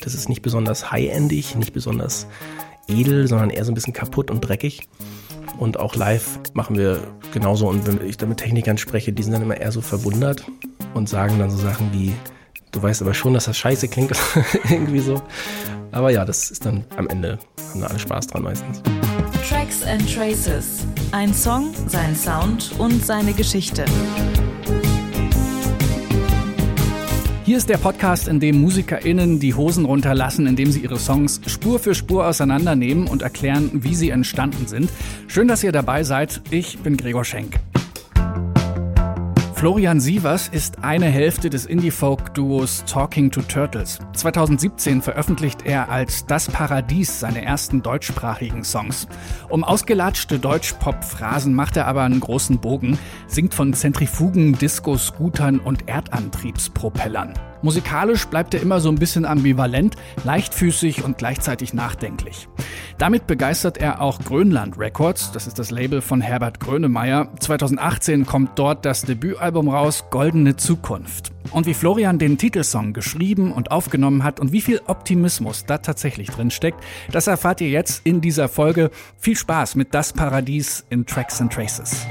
Das 0.00 0.14
ist 0.14 0.28
nicht 0.28 0.42
besonders 0.42 0.90
high-endig, 0.90 1.54
nicht 1.56 1.72
besonders 1.72 2.26
edel, 2.88 3.28
sondern 3.28 3.50
eher 3.50 3.64
so 3.64 3.72
ein 3.72 3.74
bisschen 3.74 3.92
kaputt 3.92 4.30
und 4.30 4.40
dreckig. 4.40 4.88
Und 5.58 5.78
auch 5.78 5.94
live 5.94 6.40
machen 6.54 6.76
wir 6.76 7.00
genauso. 7.32 7.68
Und 7.68 7.86
wenn 7.86 8.06
ich 8.06 8.16
da 8.16 8.26
mit 8.26 8.38
Technikern 8.38 8.78
spreche, 8.78 9.12
die 9.12 9.22
sind 9.22 9.32
dann 9.32 9.42
immer 9.42 9.56
eher 9.56 9.72
so 9.72 9.80
verwundert 9.80 10.44
und 10.94 11.08
sagen 11.08 11.38
dann 11.38 11.50
so 11.50 11.58
Sachen 11.58 11.92
wie, 11.92 12.14
du 12.72 12.82
weißt 12.82 13.02
aber 13.02 13.14
schon, 13.14 13.34
dass 13.34 13.44
das 13.44 13.58
scheiße 13.58 13.88
klingt, 13.88 14.12
irgendwie 14.70 15.00
so. 15.00 15.22
Aber 15.92 16.10
ja, 16.10 16.24
das 16.24 16.50
ist 16.50 16.64
dann 16.64 16.84
am 16.96 17.08
Ende, 17.08 17.38
haben 17.70 17.80
da 17.80 17.88
alle 17.88 17.98
Spaß 17.98 18.28
dran 18.28 18.42
meistens. 18.42 18.82
Tracks 19.48 19.82
and 19.82 20.12
Traces. 20.12 20.86
Ein 21.12 21.34
Song, 21.34 21.74
sein 21.88 22.14
Sound 22.14 22.72
und 22.78 23.04
seine 23.04 23.32
Geschichte. 23.32 23.84
Hier 27.50 27.56
ist 27.56 27.68
der 27.68 27.78
Podcast, 27.78 28.28
in 28.28 28.38
dem 28.38 28.60
MusikerInnen 28.60 29.40
die 29.40 29.54
Hosen 29.54 29.84
runterlassen, 29.84 30.46
indem 30.46 30.70
sie 30.70 30.82
ihre 30.82 31.00
Songs 31.00 31.40
Spur 31.46 31.80
für 31.80 31.96
Spur 31.96 32.28
auseinandernehmen 32.28 33.08
und 33.08 33.22
erklären, 33.22 33.70
wie 33.82 33.96
sie 33.96 34.10
entstanden 34.10 34.68
sind. 34.68 34.88
Schön, 35.26 35.48
dass 35.48 35.64
ihr 35.64 35.72
dabei 35.72 36.04
seid. 36.04 36.42
Ich 36.52 36.78
bin 36.78 36.96
Gregor 36.96 37.24
Schenk. 37.24 37.58
Florian 39.60 40.00
Sievers 40.00 40.48
ist 40.48 40.84
eine 40.84 41.04
Hälfte 41.04 41.50
des 41.50 41.66
Indie-Folk-Duos 41.66 42.84
Talking 42.86 43.30
to 43.30 43.42
Turtles. 43.42 43.98
2017 44.14 45.02
veröffentlicht 45.02 45.66
er 45.66 45.90
als 45.90 46.24
Das 46.24 46.48
Paradies 46.48 47.20
seine 47.20 47.44
ersten 47.44 47.82
deutschsprachigen 47.82 48.64
Songs. 48.64 49.06
Um 49.50 49.62
ausgelatschte 49.62 50.38
Deutsch-Pop-Phrasen 50.38 51.52
macht 51.52 51.76
er 51.76 51.88
aber 51.88 52.04
einen 52.04 52.20
großen 52.20 52.58
Bogen, 52.58 52.96
singt 53.26 53.52
von 53.52 53.74
Zentrifugen, 53.74 54.56
Disco-Scootern 54.56 55.58
und 55.58 55.88
Erdantriebspropellern. 55.88 57.34
Musikalisch 57.62 58.26
bleibt 58.26 58.54
er 58.54 58.62
immer 58.62 58.80
so 58.80 58.88
ein 58.88 58.94
bisschen 58.94 59.24
ambivalent, 59.24 59.96
leichtfüßig 60.24 61.04
und 61.04 61.18
gleichzeitig 61.18 61.74
nachdenklich. 61.74 62.48
Damit 62.98 63.26
begeistert 63.26 63.78
er 63.78 64.00
auch 64.00 64.18
Grönland 64.18 64.78
Records, 64.78 65.32
das 65.32 65.46
ist 65.46 65.58
das 65.58 65.70
Label 65.70 66.00
von 66.00 66.20
Herbert 66.20 66.60
Grönemeyer. 66.60 67.28
2018 67.38 68.26
kommt 68.26 68.58
dort 68.58 68.84
das 68.84 69.02
Debütalbum 69.02 69.68
raus, 69.68 70.04
Goldene 70.10 70.56
Zukunft. 70.56 71.32
Und 71.50 71.66
wie 71.66 71.74
Florian 71.74 72.18
den 72.18 72.38
Titelsong 72.38 72.92
geschrieben 72.92 73.52
und 73.52 73.70
aufgenommen 73.70 74.22
hat 74.22 74.40
und 74.40 74.52
wie 74.52 74.60
viel 74.60 74.80
Optimismus 74.86 75.64
da 75.66 75.78
tatsächlich 75.78 76.28
drin 76.28 76.50
steckt, 76.50 76.82
das 77.10 77.26
erfahrt 77.26 77.60
ihr 77.60 77.70
jetzt 77.70 78.06
in 78.06 78.20
dieser 78.20 78.48
Folge. 78.48 78.90
Viel 79.18 79.36
Spaß 79.36 79.74
mit 79.74 79.94
Das 79.94 80.12
Paradies 80.12 80.84
in 80.90 81.06
Tracks 81.06 81.40
and 81.40 81.52
Traces. 81.52 82.06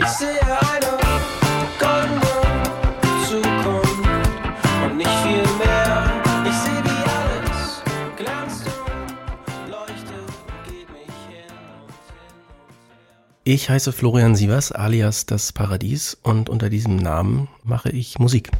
Ich 13.52 13.68
heiße 13.68 13.92
Florian 13.94 14.36
Sievers 14.36 14.72
alias 14.72 15.26
Das 15.26 15.52
Paradies 15.52 16.16
und 16.22 16.50
unter 16.50 16.70
diesem 16.70 16.98
Namen 16.98 17.48
mache 17.64 17.90
ich 17.90 18.20
Musik. 18.20 18.52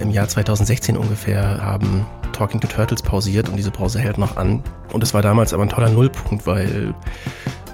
Im 0.00 0.12
Jahr 0.12 0.28
2016 0.28 0.96
ungefähr 0.96 1.60
haben 1.60 2.06
Talking 2.32 2.60
to 2.60 2.68
Turtles 2.68 3.02
pausiert 3.02 3.48
und 3.48 3.56
diese 3.56 3.72
Pause 3.72 3.98
hält 3.98 4.18
noch 4.18 4.36
an. 4.36 4.62
Und 4.92 5.02
es 5.02 5.12
war 5.14 5.22
damals 5.22 5.52
aber 5.52 5.64
ein 5.64 5.68
toller 5.68 5.90
Nullpunkt, 5.90 6.46
weil 6.46 6.94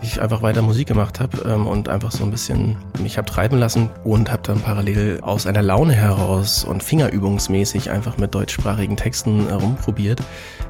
ich 0.02 0.20
einfach 0.20 0.42
weiter 0.42 0.62
Musik 0.62 0.88
gemacht 0.88 1.20
habe 1.20 1.42
ähm, 1.46 1.66
und 1.66 1.88
einfach 1.88 2.12
so 2.12 2.24
ein 2.24 2.30
bisschen 2.30 2.76
mich 3.02 3.18
habe 3.18 3.30
treiben 3.30 3.58
lassen 3.58 3.90
und 4.04 4.30
habe 4.30 4.42
dann 4.42 4.60
parallel 4.60 5.20
aus 5.22 5.46
einer 5.46 5.62
Laune 5.62 5.92
heraus 5.92 6.64
und 6.64 6.82
fingerübungsmäßig 6.82 7.90
einfach 7.90 8.16
mit 8.18 8.34
deutschsprachigen 8.34 8.96
Texten 8.96 9.48
herumprobiert. 9.48 10.22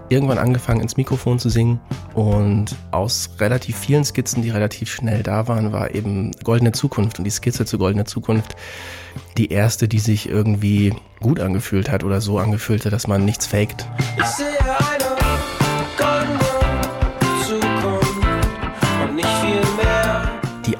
Irgendwann 0.08 0.38
angefangen 0.38 0.80
ins 0.80 0.96
Mikrofon 0.96 1.38
zu 1.38 1.48
singen 1.48 1.80
und 2.14 2.74
aus 2.90 3.30
relativ 3.38 3.78
vielen 3.78 4.04
Skizzen, 4.04 4.42
die 4.42 4.50
relativ 4.50 4.90
schnell 4.90 5.22
da 5.22 5.46
waren, 5.46 5.72
war 5.72 5.94
eben 5.94 6.32
Goldene 6.42 6.72
Zukunft 6.72 7.18
und 7.18 7.24
die 7.24 7.30
Skizze 7.30 7.64
zu 7.64 7.78
Goldene 7.78 8.04
Zukunft 8.04 8.56
die 9.36 9.52
erste, 9.52 9.86
die 9.86 10.00
sich 10.00 10.28
irgendwie 10.28 10.94
gut 11.20 11.38
angefühlt 11.38 11.90
hat 11.90 12.02
oder 12.02 12.20
so 12.20 12.38
angefühlt 12.38 12.84
hat, 12.84 12.92
dass 12.92 13.06
man 13.06 13.24
nichts 13.24 13.46
faked. 13.46 13.86
Ich 14.18 14.26
sehe 14.26 14.46
die 14.60 15.09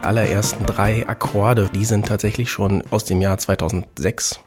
allerersten 0.03 0.67
drei 0.67 1.07
Akkorde, 1.09 1.71
die 1.75 1.85
sind 1.85 2.07
tatsächlich 2.07 2.51
schon 2.51 2.83
aus 2.91 3.05
dem 3.05 3.21
Jahr 3.21 3.39
2006. 3.39 4.41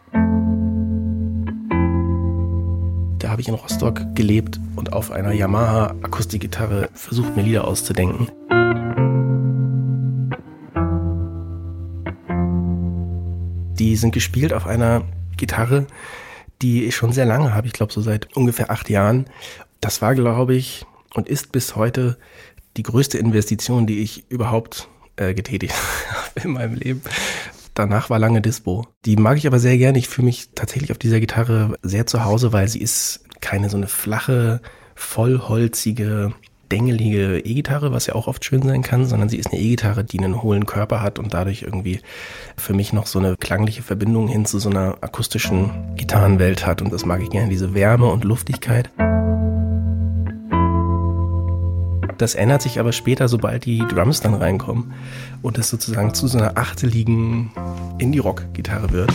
Da 3.20 3.30
habe 3.30 3.42
ich 3.42 3.48
in 3.48 3.54
Rostock 3.54 4.02
gelebt 4.16 4.60
und 4.76 4.94
auf 4.94 5.12
einer 5.12 5.32
Yamaha 5.32 5.96
Akustikgitarre 6.02 6.90
versucht, 6.94 7.36
mir 7.36 7.44
Lieder 7.44 7.68
auszudenken. 7.68 8.28
Die 13.80 13.96
sind 13.96 14.14
gespielt 14.14 14.54
auf 14.54 14.68
einer 14.68 15.04
Gitarre, 15.38 15.88
die 16.62 16.86
ich 16.86 16.96
schon 16.96 17.12
sehr 17.12 17.26
lange 17.26 17.54
habe, 17.54 17.68
ich 17.68 17.74
glaube 17.74 17.94
so 17.94 18.02
seit 18.02 18.36
ungefähr 18.36 18.72
acht 18.72 18.90
Jahren. 18.90 19.26
Das 19.82 20.02
war, 20.02 20.16
glaube 20.16 20.56
ich, 20.56 20.86
und 21.14 21.28
ist 21.28 21.52
bis 21.52 21.76
heute 21.76 22.18
die 22.78 22.84
größte 22.84 23.18
Investition, 23.18 23.86
die 23.86 24.02
ich 24.02 24.30
überhaupt 24.30 24.90
äh, 25.16 25.34
getätigt 25.34 25.74
in 26.44 26.52
meinem 26.52 26.76
Leben. 26.76 27.02
Danach 27.74 28.10
war 28.10 28.20
lange 28.20 28.42
Dispo. 28.42 28.88
Die 29.06 29.16
mag 29.16 29.38
ich 29.38 29.48
aber 29.48 29.60
sehr 29.60 29.78
gerne. 29.78 29.98
Ich 29.98 30.08
fühle 30.08 30.26
mich 30.26 30.50
tatsächlich 30.54 30.92
auf 30.92 31.00
dieser 31.00 31.20
Gitarre 31.20 31.78
sehr 31.82 32.06
zu 32.06 32.24
Hause, 32.24 32.54
weil 32.54 32.68
sie 32.68 32.80
ist 32.80 33.22
keine 33.42 33.70
so 33.70 33.78
eine 33.78 33.88
flache, 33.88 34.62
vollholzige, 34.96 36.34
dengelige 36.72 37.40
E-Gitarre, 37.40 37.92
was 37.92 38.08
ja 38.08 38.16
auch 38.16 38.28
oft 38.28 38.46
schön 38.46 38.62
sein 38.62 38.84
kann, 38.84 39.06
sondern 39.06 39.30
sie 39.30 39.38
ist 39.38 39.52
eine 39.52 39.62
E-Gitarre, 39.62 40.04
die 40.04 40.20
einen 40.20 40.42
hohlen 40.42 40.66
Körper 40.66 41.02
hat 41.02 41.20
und 41.20 41.34
dadurch 41.34 41.64
irgendwie 41.64 42.00
für 42.58 42.74
mich 42.74 42.94
noch 42.94 43.08
so 43.08 43.20
eine 43.20 43.38
klangliche 43.38 43.84
Verbindung 43.84 44.28
hin 44.28 44.46
zu 44.46 44.60
so 44.60 44.70
einer 44.70 44.98
akustischen 45.02 45.96
Gitarrenwelt 45.96 46.66
hat. 46.66 46.82
Und 46.82 46.94
das 46.94 47.06
mag 47.06 47.22
ich 47.22 47.30
gerne, 47.30 47.50
diese 47.50 47.74
Wärme 47.74 48.08
und 48.08 48.24
Luftigkeit. 48.24 48.90
Das 52.18 52.36
ändert 52.36 52.62
sich 52.62 52.80
aber 52.80 52.92
später, 52.92 53.28
sobald 53.28 53.66
die 53.66 53.80
Drums 53.80 54.22
dann 54.22 54.34
reinkommen 54.34 54.94
und 55.42 55.58
es 55.58 55.70
sozusagen 55.70 56.14
zu 56.14 56.28
so 56.28 56.38
einer 56.38 56.58
achteligen 56.58 57.52
Indie-Rock-Gitarre 57.98 58.92
wird. 58.92 59.12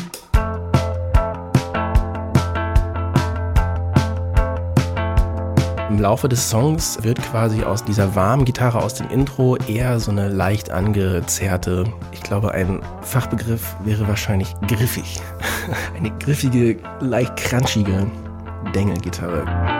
Im 5.88 5.98
Laufe 6.00 6.28
des 6.28 6.50
Songs 6.50 6.98
wird 7.02 7.18
quasi 7.22 7.62
aus 7.62 7.82
dieser 7.82 8.14
warmen 8.14 8.44
Gitarre 8.44 8.82
aus 8.82 8.94
dem 8.94 9.08
Intro 9.08 9.56
eher 9.56 9.98
so 10.00 10.10
eine 10.10 10.28
leicht 10.28 10.70
angezerrte, 10.70 11.86
ich 12.12 12.20
glaube 12.20 12.52
ein 12.52 12.82
Fachbegriff 13.00 13.74
wäre 13.84 14.06
wahrscheinlich 14.06 14.54
griffig. 14.66 15.18
Eine 15.96 16.10
griffige, 16.18 16.76
leicht 17.00 17.36
crunchige 17.36 18.06
Dengelgitarre. 18.74 19.77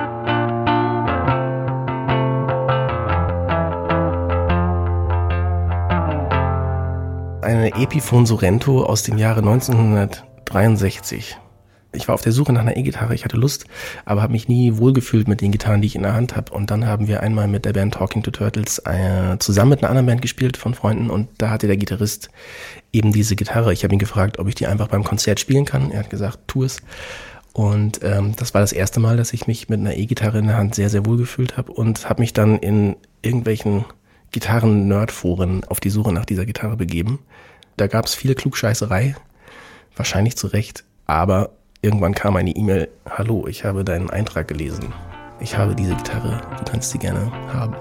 Eine 7.49 7.75
Epiphone 7.77 8.27
Sorrento 8.27 8.85
aus 8.85 9.05
dem 9.05 9.17
Jahre 9.17 9.41
1963. 9.41 11.39
Ich 11.95 12.07
war 12.07 12.15
auf 12.15 12.21
der 12.21 12.33
Suche 12.33 12.53
nach 12.53 12.61
einer 12.61 12.77
E-Gitarre, 12.77 13.15
ich 13.15 13.25
hatte 13.25 13.39
Lust, 13.39 13.65
aber 14.05 14.21
habe 14.21 14.33
mich 14.33 14.49
nie 14.49 14.77
wohlgefühlt 14.77 15.27
mit 15.29 15.41
den 15.41 15.51
Gitarren, 15.51 15.81
die 15.81 15.87
ich 15.87 15.97
in 15.97 16.03
der 16.03 16.13
Hand 16.13 16.37
habe. 16.37 16.53
Und 16.53 16.71
dann 16.71 16.87
haben 16.87 17.09
wir 17.09 17.23
einmal 17.23 17.49
mit 17.49 17.65
der 17.65 17.73
Band 17.73 17.95
Talking 17.95 18.23
to 18.23 18.31
Turtles 18.31 18.83
äh, 18.85 19.39
zusammen 19.39 19.71
mit 19.71 19.79
einer 19.79 19.89
anderen 19.89 20.05
Band 20.05 20.21
gespielt 20.21 20.59
von 20.59 20.75
Freunden 20.75 21.09
und 21.09 21.29
da 21.39 21.49
hatte 21.49 21.67
der 21.67 21.79
Gitarrist 21.79 22.29
eben 22.93 23.15
diese 23.15 23.35
Gitarre. 23.35 23.73
Ich 23.73 23.83
habe 23.83 23.95
ihn 23.95 23.99
gefragt, 23.99 24.39
ob 24.39 24.47
ich 24.47 24.55
die 24.55 24.67
einfach 24.67 24.89
beim 24.89 25.03
Konzert 25.03 25.41
spielen 25.41 25.65
kann. 25.65 25.91
Er 25.91 26.01
hat 26.01 26.11
gesagt, 26.11 26.41
tu 26.49 26.65
es. 26.65 26.83
Und 27.55 28.01
ähm, 28.03 28.35
das 28.37 28.53
war 28.53 28.61
das 28.61 28.73
erste 28.73 29.01
Mal, 29.01 29.17
dass 29.17 29.33
ich 29.33 29.47
mich 29.47 29.71
mit 29.71 29.81
einer 29.81 29.97
E-Gitarre 29.97 30.41
in 30.41 30.49
der 30.49 30.59
Hand 30.59 30.75
sehr, 30.75 30.91
sehr 30.91 31.07
wohl 31.07 31.17
gefühlt 31.17 31.57
habe 31.57 31.73
und 31.73 32.11
habe 32.11 32.21
mich 32.21 32.35
dann 32.35 32.59
in 32.59 32.97
irgendwelchen 33.23 33.87
Gitarren-Nerd-Foren 34.33 35.65
auf 35.65 35.81
die 35.81 35.91
Suche 35.91 36.13
nach 36.13 36.25
dieser 36.25 36.47
Gitarre 36.47 36.77
begeben. 36.77 37.19
Da 37.77 37.87
gab 37.87 38.07
es 38.07 38.15
viel 38.15 38.35
Klugscheißerei, 38.35 39.15
wahrscheinlich 39.97 40.37
zu 40.37 40.49
Recht, 40.49 40.85
aber 41.07 41.51
irgendwann 41.83 42.15
kam 42.15 42.37
eine 42.37 42.51
E-Mail, 42.51 42.89
hallo, 43.09 43.47
ich 43.47 43.65
habe 43.65 43.85
deinen 43.85 44.11
Eintrag 44.11 44.49
gelesen. 44.49 44.93
Ich 45.41 45.57
habe 45.57 45.75
diese 45.75 45.95
Gitarre, 45.95 46.41
du 46.59 46.71
kannst 46.71 46.91
sie 46.91 46.99
gerne 46.99 47.31
haben. 47.53 47.75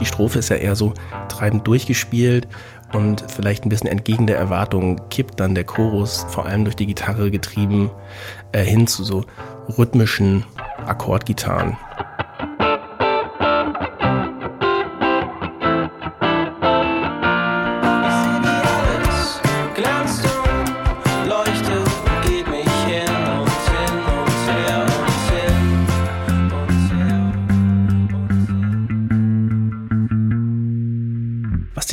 Die 0.00 0.06
Strophe 0.06 0.40
ist 0.40 0.50
ja 0.50 0.56
eher 0.56 0.76
so 0.76 0.92
treibend 1.28 1.66
durchgespielt 1.66 2.48
und 2.92 3.24
vielleicht 3.30 3.64
ein 3.64 3.68
bisschen 3.68 3.88
entgegen 3.88 4.26
der 4.26 4.36
Erwartung 4.36 5.00
kippt 5.08 5.40
dann 5.40 5.54
der 5.54 5.64
Chorus, 5.64 6.26
vor 6.28 6.46
allem 6.46 6.64
durch 6.64 6.76
die 6.76 6.86
Gitarre 6.86 7.30
getrieben, 7.30 7.90
äh, 8.52 8.64
hin 8.64 8.86
zu 8.86 9.04
so 9.04 9.24
rhythmischen 9.78 10.44
Akkordgitarren. 10.86 11.76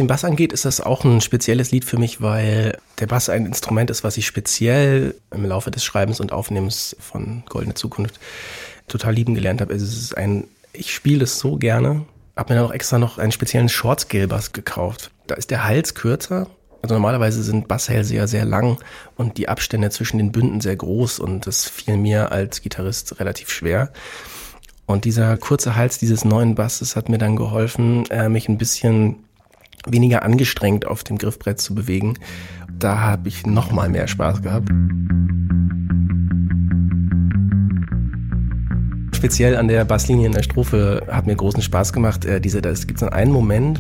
Den 0.01 0.07
Bass 0.07 0.25
angeht, 0.25 0.51
ist 0.51 0.65
das 0.65 0.81
auch 0.81 1.03
ein 1.03 1.21
spezielles 1.21 1.71
Lied 1.71 1.85
für 1.85 1.97
mich, 1.97 2.21
weil 2.21 2.77
der 2.99 3.07
Bass 3.07 3.29
ein 3.29 3.45
Instrument 3.45 3.89
ist, 3.89 4.03
was 4.03 4.17
ich 4.17 4.25
speziell 4.25 5.15
im 5.31 5.45
Laufe 5.45 5.71
des 5.71 5.83
Schreibens 5.83 6.19
und 6.19 6.31
Aufnehmens 6.31 6.95
von 6.99 7.43
Goldene 7.47 7.75
Zukunft 7.75 8.19
total 8.87 9.13
lieben 9.13 9.35
gelernt 9.35 9.61
habe. 9.61 9.73
Es 9.73 9.83
ist 9.83 10.17
ein, 10.17 10.45
ich 10.73 10.93
spiele 10.93 11.23
es 11.23 11.39
so 11.39 11.57
gerne, 11.57 12.05
habe 12.35 12.53
mir 12.53 12.59
dann 12.59 12.69
auch 12.69 12.73
extra 12.73 12.97
noch 12.97 13.17
einen 13.17 13.31
speziellen 13.31 13.69
Short-Scale-Bass 13.69 14.53
gekauft. 14.53 15.11
Da 15.27 15.35
ist 15.35 15.51
der 15.51 15.63
Hals 15.63 15.93
kürzer. 15.93 16.47
Also 16.81 16.95
normalerweise 16.95 17.43
sind 17.43 17.67
Basshälse 17.67 18.15
ja 18.15 18.25
sehr 18.25 18.43
lang 18.43 18.79
und 19.15 19.37
die 19.37 19.47
Abstände 19.47 19.91
zwischen 19.91 20.17
den 20.17 20.31
Bünden 20.31 20.61
sehr 20.61 20.75
groß 20.75 21.19
und 21.19 21.45
das 21.45 21.69
fiel 21.69 21.95
mir 21.95 22.31
als 22.31 22.61
Gitarrist 22.61 23.19
relativ 23.19 23.51
schwer. 23.51 23.91
Und 24.87 25.05
dieser 25.05 25.37
kurze 25.37 25.75
Hals 25.75 25.99
dieses 25.99 26.25
neuen 26.25 26.55
Basses 26.55 26.95
hat 26.95 27.07
mir 27.07 27.19
dann 27.19 27.35
geholfen, 27.35 28.09
äh, 28.09 28.29
mich 28.29 28.49
ein 28.49 28.57
bisschen 28.57 29.23
weniger 29.87 30.23
angestrengt 30.23 30.85
auf 30.85 31.03
dem 31.03 31.17
Griffbrett 31.17 31.59
zu 31.59 31.75
bewegen. 31.75 32.15
Da 32.77 32.99
habe 32.99 33.27
ich 33.27 33.45
noch 33.45 33.71
mal 33.71 33.89
mehr 33.89 34.07
Spaß 34.07 34.41
gehabt. 34.41 34.69
Speziell 39.13 39.55
an 39.55 39.67
der 39.67 39.85
Basslinie 39.85 40.25
in 40.25 40.31
der 40.31 40.41
Strophe 40.41 41.05
hat 41.07 41.27
mir 41.27 41.35
großen 41.35 41.61
Spaß 41.61 41.93
gemacht. 41.93 42.25
Äh, 42.25 42.41
diese, 42.41 42.59
es 42.59 42.87
gibt 42.87 42.99
so 42.99 43.07
einen 43.07 43.31
Moment, 43.31 43.79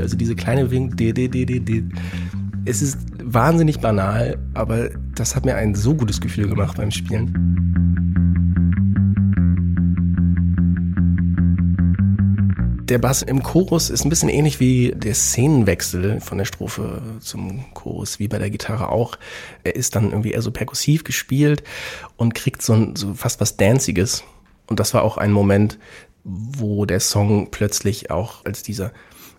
also 0.00 0.16
diese 0.16 0.36
kleine 0.36 0.70
Wink, 0.70 1.00
es 2.66 2.82
ist 2.82 2.98
wahnsinnig 3.22 3.80
banal, 3.80 4.38
aber 4.54 4.90
das 5.14 5.34
hat 5.34 5.44
mir 5.44 5.56
ein 5.56 5.74
so 5.74 5.94
gutes 5.94 6.20
Gefühl 6.20 6.48
gemacht 6.48 6.76
beim 6.76 6.90
Spielen. 6.90 7.63
Der 12.84 12.98
Bass 12.98 13.22
im 13.22 13.42
Chorus 13.42 13.88
ist 13.88 14.04
ein 14.04 14.10
bisschen 14.10 14.28
ähnlich 14.28 14.60
wie 14.60 14.92
der 14.94 15.14
Szenenwechsel 15.14 16.20
von 16.20 16.36
der 16.36 16.44
Strophe 16.44 17.00
zum 17.20 17.64
Chorus, 17.72 18.18
wie 18.18 18.28
bei 18.28 18.38
der 18.38 18.50
Gitarre 18.50 18.90
auch. 18.90 19.16
Er 19.62 19.74
ist 19.74 19.96
dann 19.96 20.10
irgendwie 20.10 20.32
eher 20.32 20.42
so 20.42 20.50
perkussiv 20.50 21.02
gespielt 21.02 21.64
und 22.18 22.34
kriegt 22.34 22.60
so, 22.60 22.74
ein, 22.74 22.94
so 22.94 23.14
fast 23.14 23.40
was 23.40 23.56
Danziges. 23.56 24.22
Und 24.66 24.80
das 24.80 24.92
war 24.92 25.02
auch 25.02 25.16
ein 25.16 25.32
Moment, 25.32 25.78
wo 26.24 26.84
der 26.84 27.00
Song 27.00 27.50
plötzlich 27.50 28.10
auch 28.10 28.44
als 28.44 28.62
dieser 28.62 28.92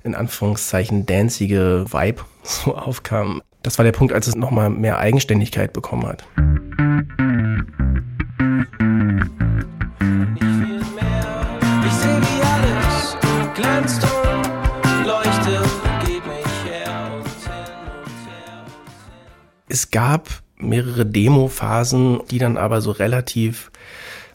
in 0.04 0.16
Anführungszeichen 0.16 1.06
danzige 1.06 1.86
Vibe 1.88 2.24
so 2.42 2.76
aufkam. 2.76 3.44
Das 3.62 3.78
war 3.78 3.86
der 3.86 3.92
Punkt, 3.92 4.12
als 4.12 4.26
es 4.26 4.36
nochmal 4.36 4.72
mehr 4.72 4.98
Eigenständigkeit 4.98 5.72
bekommen 5.72 6.08
hat. 6.08 6.26
Es 19.76 19.92
gab 19.92 20.30
mehrere 20.56 21.06
Demo-Phasen, 21.06 22.22
die 22.32 22.38
dann 22.38 22.56
aber 22.56 22.80
so 22.80 22.92
relativ 22.92 23.74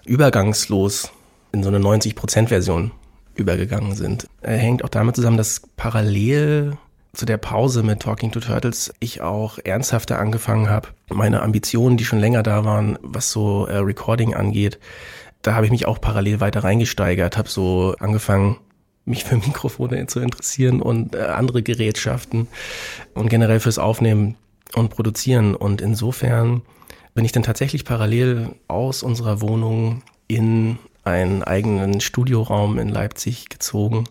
übergangslos 0.04 1.12
in 1.52 1.62
so 1.62 1.70
eine 1.70 1.78
90%-Version 1.78 2.90
übergegangen 3.37 3.94
sind. 3.94 4.26
Er 4.42 4.58
hängt 4.58 4.84
auch 4.84 4.90
damit 4.90 5.16
zusammen, 5.16 5.38
dass 5.38 5.62
parallel 5.78 6.76
zu 7.14 7.25
der 7.25 7.38
Pause 7.38 7.82
mit 7.82 8.00
Talking 8.00 8.32
to 8.32 8.40
Turtles 8.40 8.92
ich 9.00 9.22
auch 9.22 9.58
ernsthafter 9.64 10.19
angefangen 10.19 10.69
habe, 10.69 10.88
meine 11.08 11.40
Ambitionen, 11.42 11.96
die 11.96 12.04
schon 12.04 12.20
länger 12.20 12.42
da 12.42 12.66
waren, 12.66 12.98
was 13.00 13.31
so 13.31 13.64
äh, 13.64 13.78
Recording 13.78 14.34
angeht, 14.34 14.78
da 15.40 15.54
habe 15.54 15.64
ich 15.64 15.72
mich 15.72 15.87
auch 15.87 16.02
parallel 16.02 16.40
weiter 16.40 16.64
reingesteigert, 16.64 17.38
habe 17.38 17.48
so 17.48 17.94
angefangen, 17.98 18.58
mich 19.06 19.25
für 19.25 19.37
Mikrofone 19.37 20.06
zu 20.06 20.20
interessieren 20.20 20.82
und 20.82 21.14
äh, 21.14 21.20
andere 21.22 21.62
Gerätschaften 21.62 22.46
und 23.14 23.31
generell 23.31 23.60
fürs 23.60 23.78
Aufnehmen 23.78 24.37
und 24.75 24.90
produzieren. 24.90 25.55
Und 25.55 25.81
insofern 25.81 26.62
bin 27.14 27.25
ich 27.25 27.32
dann 27.32 27.43
tatsächlich 27.43 27.84
parallel 27.84 28.50
aus 28.69 29.02
unserer 29.02 29.40
Wohnung 29.40 30.02
in 30.28 30.78
einen 31.05 31.43
eigenen 31.43 32.00
Studioraum 32.00 32.78
in 32.78 32.88
Leipzig 32.88 33.49
gezogen 33.49 34.05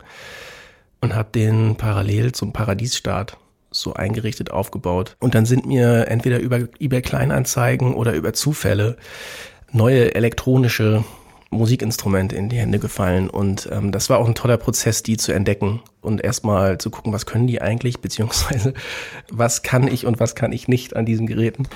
und 1.02 1.16
habe 1.16 1.30
den 1.34 1.76
parallel 1.76 2.34
zum 2.34 2.52
Paradiesstart 2.52 3.38
so 3.72 3.94
eingerichtet 3.94 4.52
aufgebaut. 4.52 5.16
Und 5.20 5.36
dann 5.36 5.46
sind 5.46 5.66
mir 5.66 6.08
entweder 6.08 6.40
über 6.40 6.68
eBay 6.80 7.02
Kleinanzeigen 7.02 7.94
oder 7.94 8.14
über 8.14 8.34
Zufälle 8.34 8.98
neue 9.72 10.16
elektronische 10.16 11.04
Musikinstrumente 11.52 12.36
in 12.36 12.50
die 12.50 12.58
Hände 12.58 12.80
gefallen. 12.80 13.30
Und 13.30 13.68
ähm, 13.72 13.92
das 13.92 14.10
war 14.10 14.20
auch 14.20 14.28
ein 14.28 14.36
toller 14.36 14.58
Prozess, 14.58 15.04
die 15.04 15.18
zu 15.18 15.32
entdecken 15.32 15.82
und 16.02 16.24
erstmal 16.24 16.78
zu 16.78 16.90
gucken, 16.90 17.12
was 17.12 17.26
können 17.26 17.48
die 17.48 17.62
eigentlich, 17.62 18.00
beziehungsweise 18.00 18.74
was 19.30 19.64
kann 19.64 19.88
ich 19.88 20.06
und 20.06 20.20
was 20.20 20.36
kann 20.36 20.52
ich 20.52 20.68
nicht 20.68 20.96
an 20.96 21.06
diesen 21.06 21.28
Geräten. 21.28 21.68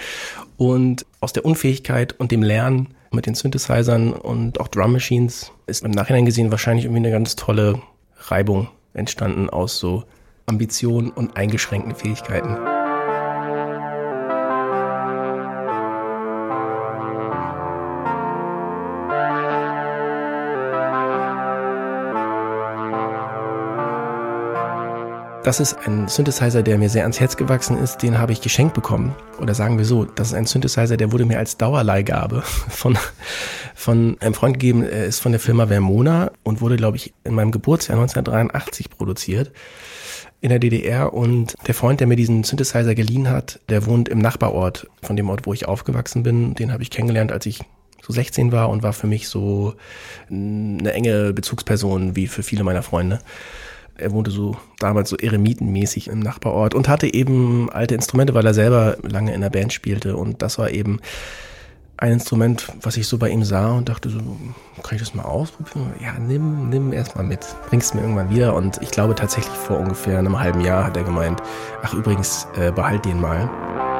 Und 0.57 1.05
aus 1.21 1.33
der 1.33 1.45
Unfähigkeit 1.45 2.13
und 2.19 2.31
dem 2.31 2.43
Lernen 2.43 2.89
mit 3.11 3.25
den 3.25 3.35
Synthesizern 3.35 4.13
und 4.13 4.59
auch 4.59 4.67
Drum 4.67 4.93
Machines 4.93 5.51
ist 5.67 5.83
im 5.83 5.91
Nachhinein 5.91 6.25
gesehen 6.25 6.51
wahrscheinlich 6.51 6.85
irgendwie 6.85 6.99
eine 6.99 7.11
ganz 7.11 7.35
tolle 7.35 7.81
Reibung 8.17 8.69
entstanden 8.93 9.49
aus 9.49 9.77
so 9.77 10.03
Ambitionen 10.45 11.09
und 11.11 11.37
eingeschränkten 11.37 11.95
Fähigkeiten. 11.95 12.72
Das 25.43 25.59
ist 25.59 25.75
ein 25.85 26.07
Synthesizer, 26.07 26.63
der 26.63 26.77
mir 26.77 26.87
sehr 26.87 27.01
ans 27.01 27.19
Herz 27.19 27.35
gewachsen 27.35 27.77
ist. 27.77 27.97
Den 27.97 28.17
habe 28.17 28.31
ich 28.31 28.39
geschenkt 28.39 28.73
bekommen. 28.73 29.13
Oder 29.41 29.53
sagen 29.53 29.77
wir 29.77 29.83
so, 29.83 30.05
das 30.05 30.27
ist 30.27 30.33
ein 30.33 30.45
Synthesizer, 30.45 30.95
der 30.95 31.11
wurde 31.11 31.25
mir 31.25 31.37
als 31.37 31.57
Dauerleihgabe 31.57 32.41
von, 32.69 32.97
von 33.75 34.15
einem 34.21 34.33
Freund 34.33 34.53
gegeben. 34.53 34.83
Er 34.83 35.05
ist 35.05 35.19
von 35.19 35.33
der 35.33 35.41
Firma 35.41 35.67
Vermona 35.67 36.31
und 36.43 36.61
wurde, 36.61 36.77
glaube 36.77 36.95
ich, 36.95 37.13
in 37.25 37.33
meinem 37.33 37.51
Geburtsjahr 37.51 37.99
1983 37.99 38.89
produziert 38.89 39.51
in 40.39 40.47
der 40.47 40.59
DDR. 40.59 41.13
Und 41.13 41.55
der 41.67 41.73
Freund, 41.73 41.99
der 41.99 42.07
mir 42.07 42.15
diesen 42.15 42.45
Synthesizer 42.45 42.95
geliehen 42.95 43.29
hat, 43.29 43.59
der 43.67 43.85
wohnt 43.85 44.07
im 44.07 44.19
Nachbarort 44.19 44.87
von 45.01 45.17
dem 45.17 45.29
Ort, 45.29 45.45
wo 45.45 45.53
ich 45.53 45.67
aufgewachsen 45.67 46.23
bin. 46.23 46.53
Den 46.53 46.71
habe 46.71 46.83
ich 46.83 46.89
kennengelernt, 46.89 47.33
als 47.33 47.45
ich 47.47 47.59
so 48.01 48.13
16 48.13 48.53
war 48.53 48.69
und 48.69 48.81
war 48.81 48.93
für 48.93 49.07
mich 49.07 49.27
so 49.27 49.73
eine 50.29 50.93
enge 50.93 51.33
Bezugsperson 51.33 52.15
wie 52.15 52.27
für 52.27 52.43
viele 52.43 52.63
meiner 52.63 52.81
Freunde. 52.81 53.19
Er 53.95 54.11
wohnte 54.11 54.31
so 54.31 54.57
damals 54.79 55.09
so 55.09 55.17
eremitenmäßig 55.17 56.07
im 56.07 56.19
Nachbarort 56.19 56.73
und 56.73 56.87
hatte 56.87 57.13
eben 57.13 57.69
alte 57.71 57.95
Instrumente, 57.95 58.33
weil 58.33 58.45
er 58.45 58.53
selber 58.53 58.97
lange 59.03 59.33
in 59.33 59.41
der 59.41 59.49
Band 59.49 59.71
spielte. 59.71 60.17
Und 60.17 60.41
das 60.41 60.57
war 60.57 60.71
eben 60.71 60.99
ein 61.97 62.11
Instrument, 62.11 62.73
was 62.81 62.97
ich 62.97 63.07
so 63.07 63.17
bei 63.17 63.29
ihm 63.29 63.43
sah 63.43 63.71
und 63.71 63.87
dachte 63.87 64.09
so, 64.09 64.19
kann 64.81 64.95
ich 64.95 64.99
das 64.99 65.13
mal 65.13 65.23
ausprobieren? 65.23 65.93
Ja, 66.01 66.13
nimm, 66.19 66.69
nimm 66.69 66.91
erstmal 66.91 67.23
mit, 67.23 67.45
bringst 67.69 67.93
mir 67.93 68.01
irgendwann 68.01 68.29
wieder. 68.29 68.55
Und 68.55 68.81
ich 68.81 68.89
glaube 68.89 69.15
tatsächlich 69.15 69.55
vor 69.55 69.79
ungefähr 69.79 70.17
einem 70.19 70.39
halben 70.39 70.61
Jahr 70.61 70.85
hat 70.85 70.97
er 70.97 71.03
gemeint, 71.03 71.41
ach 71.83 71.93
übrigens, 71.93 72.47
äh, 72.57 72.71
behalt 72.71 73.05
den 73.05 73.21
mal. 73.21 73.92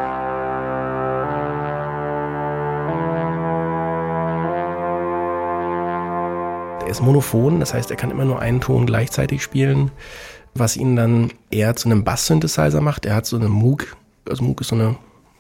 Ist 6.98 7.04
monophon, 7.04 7.60
das 7.60 7.74
heißt, 7.74 7.92
er 7.92 7.98
kann 7.98 8.12
immer 8.12 8.26
nur 8.26 8.40
einen 8.40 8.62
Ton 8.62 8.86
gleichzeitig 8.86 9.44
spielen, 9.44 9.92
was 10.54 10.78
ihn 10.78 10.96
dann 10.96 11.32
eher 11.52 11.76
zu 11.76 11.90
einem 11.90 12.04
Bass-Synthesizer 12.04 12.82
macht. 12.82 13.06
Er 13.06 13.16
hat 13.16 13.26
so 13.26 13.36
eine 13.36 13.50
Moog, 13.50 13.96
also 14.30 14.44
Moog 14.44 14.62
ist 14.62 14.68
so 14.68 14.76
eine 14.76 14.96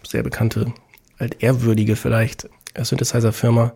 sehr 0.05 0.23
bekannte, 0.23 0.73
halt 1.19 1.41
ehrwürdige 1.41 1.95
vielleicht 1.95 2.49
Synthesizer-Firma. 2.77 3.73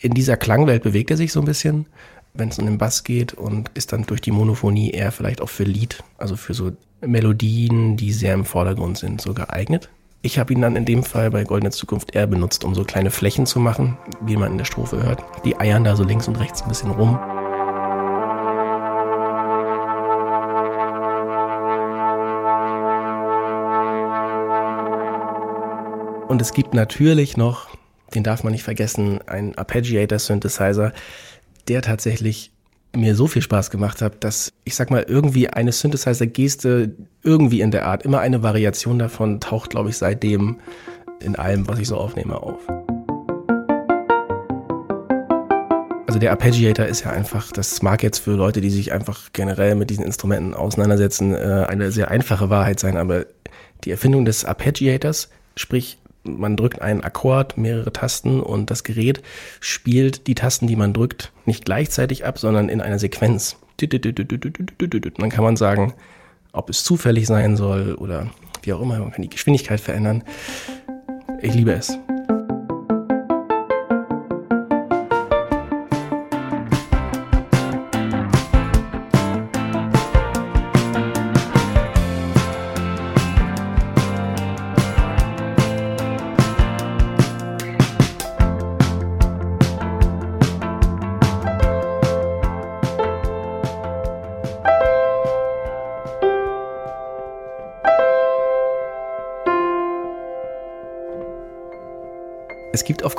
In 0.00 0.14
dieser 0.14 0.36
Klangwelt 0.36 0.82
bewegt 0.82 1.10
er 1.10 1.16
sich 1.16 1.32
so 1.32 1.40
ein 1.40 1.46
bisschen, 1.46 1.86
wenn 2.34 2.48
es 2.48 2.58
um 2.58 2.66
den 2.66 2.78
Bass 2.78 3.04
geht 3.04 3.34
und 3.34 3.70
ist 3.74 3.92
dann 3.92 4.04
durch 4.04 4.20
die 4.20 4.30
Monophonie 4.30 4.90
eher 4.90 5.12
vielleicht 5.12 5.40
auch 5.40 5.48
für 5.48 5.64
Lied, 5.64 6.02
also 6.18 6.36
für 6.36 6.54
so 6.54 6.72
Melodien, 7.00 7.96
die 7.96 8.12
sehr 8.12 8.34
im 8.34 8.44
Vordergrund 8.44 8.98
sind, 8.98 9.20
so 9.20 9.34
geeignet. 9.34 9.90
Ich 10.24 10.38
habe 10.38 10.52
ihn 10.52 10.60
dann 10.60 10.76
in 10.76 10.84
dem 10.84 11.02
Fall 11.02 11.32
bei 11.32 11.42
Goldene 11.42 11.72
Zukunft 11.72 12.14
eher 12.14 12.28
benutzt, 12.28 12.62
um 12.62 12.76
so 12.76 12.84
kleine 12.84 13.10
Flächen 13.10 13.44
zu 13.44 13.58
machen, 13.58 13.98
wie 14.20 14.36
man 14.36 14.52
in 14.52 14.58
der 14.58 14.64
Strophe 14.64 15.02
hört. 15.02 15.24
Die 15.44 15.58
eiern 15.58 15.82
da 15.82 15.96
so 15.96 16.04
links 16.04 16.28
und 16.28 16.38
rechts 16.38 16.62
ein 16.62 16.68
bisschen 16.68 16.92
rum. 16.92 17.18
Und 26.28 26.40
es 26.40 26.52
gibt 26.52 26.72
natürlich 26.72 27.36
noch, 27.36 27.66
den 28.14 28.22
darf 28.22 28.44
man 28.44 28.52
nicht 28.52 28.62
vergessen, 28.62 29.20
einen 29.26 29.58
Arpeggiator 29.58 30.20
Synthesizer, 30.20 30.92
der 31.66 31.82
tatsächlich 31.82 32.51
mir 32.94 33.14
so 33.14 33.26
viel 33.26 33.42
Spaß 33.42 33.70
gemacht 33.70 34.02
hat, 34.02 34.22
dass 34.22 34.52
ich 34.64 34.74
sag 34.74 34.90
mal 34.90 35.04
irgendwie 35.06 35.48
eine 35.48 35.72
Synthesizer-Geste 35.72 36.94
irgendwie 37.22 37.60
in 37.60 37.70
der 37.70 37.86
Art, 37.86 38.04
immer 38.04 38.20
eine 38.20 38.42
Variation 38.42 38.98
davon 38.98 39.40
taucht, 39.40 39.70
glaube 39.70 39.90
ich, 39.90 39.96
seitdem 39.96 40.60
in 41.20 41.36
allem, 41.36 41.66
was 41.68 41.78
ich 41.78 41.88
so 41.88 41.96
aufnehme, 41.96 42.42
auf. 42.42 42.60
Also 46.06 46.18
der 46.18 46.32
Arpeggiator 46.32 46.84
ist 46.84 47.04
ja 47.04 47.10
einfach, 47.10 47.52
das 47.52 47.80
mag 47.80 48.02
jetzt 48.02 48.18
für 48.18 48.32
Leute, 48.32 48.60
die 48.60 48.68
sich 48.68 48.92
einfach 48.92 49.30
generell 49.32 49.74
mit 49.74 49.88
diesen 49.88 50.04
Instrumenten 50.04 50.52
auseinandersetzen, 50.52 51.34
äh, 51.34 51.64
eine 51.68 51.90
sehr 51.90 52.10
einfache 52.10 52.50
Wahrheit 52.50 52.78
sein, 52.78 52.98
aber 52.98 53.24
die 53.84 53.90
Erfindung 53.90 54.26
des 54.26 54.44
Arpeggiators, 54.44 55.30
sprich 55.56 55.98
man 56.24 56.56
drückt 56.56 56.82
einen 56.82 57.02
Akkord, 57.02 57.56
mehrere 57.58 57.92
Tasten 57.92 58.40
und 58.40 58.70
das 58.70 58.84
Gerät 58.84 59.22
spielt 59.60 60.26
die 60.26 60.34
Tasten, 60.34 60.66
die 60.66 60.76
man 60.76 60.92
drückt, 60.92 61.32
nicht 61.46 61.64
gleichzeitig 61.64 62.24
ab, 62.24 62.38
sondern 62.38 62.68
in 62.68 62.80
einer 62.80 62.98
Sequenz. 62.98 63.56
dann 63.80 65.30
kann 65.30 65.44
man 65.44 65.56
sagen, 65.56 65.94
ob 66.52 66.70
es 66.70 66.84
zufällig 66.84 67.26
sein 67.26 67.56
soll 67.56 67.94
oder 67.94 68.30
wie 68.62 68.72
auch 68.72 68.80
immer, 68.80 68.98
man 68.98 69.10
kann 69.10 69.22
die 69.22 69.30
Geschwindigkeit 69.30 69.80
verändern. 69.80 70.22
Ich 71.40 71.54
liebe 71.54 71.72
es. 71.72 71.98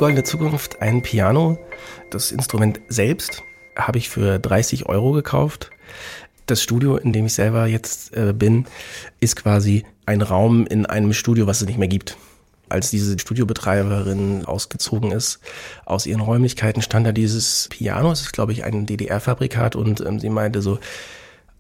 Goldene 0.04 0.26
Zukunft 0.26 0.82
ein 0.82 1.02
Piano. 1.02 1.58
Das 2.10 2.34
Instrument 2.34 2.82
selbst 2.90 3.42
habe 3.78 3.98
ich 3.98 4.10
für 4.10 4.38
30 4.38 4.88
Euro 4.88 5.14
gekauft. 5.14 5.70
Das 6.46 6.62
Studio, 6.62 6.98
in 6.98 7.14
dem 7.14 7.28
ich 7.28 7.34
selber 7.34 7.68
jetzt 7.68 8.14
äh, 8.14 8.34
bin, 8.34 8.66
ist 9.22 9.38
quasi 9.38 9.86
ein 10.06 10.22
Raum 10.22 10.68
in 10.68 10.86
einem 10.86 11.14
Studio, 11.14 11.48
was 11.48 11.62
es 11.62 11.68
nicht 11.68 11.80
mehr 11.80 11.88
gibt. 11.88 12.18
Als 12.68 12.90
diese 12.90 13.18
Studiobetreiberin 13.18 14.44
ausgezogen 14.44 15.14
ist 15.14 15.40
aus 15.86 16.06
ihren 16.06 16.20
Räumlichkeiten, 16.20 16.82
stand 16.82 17.08
da 17.08 17.14
dieses 17.14 17.70
Piano. 17.70 18.12
Es 18.12 18.20
ist, 18.20 18.34
glaube 18.34 18.52
ich, 18.52 18.66
ein 18.66 18.86
DDR-Fabrikat 18.86 19.78
und 19.78 20.02
ähm, 20.02 20.20
sie 20.20 20.30
meinte 20.30 20.62
so, 20.62 20.80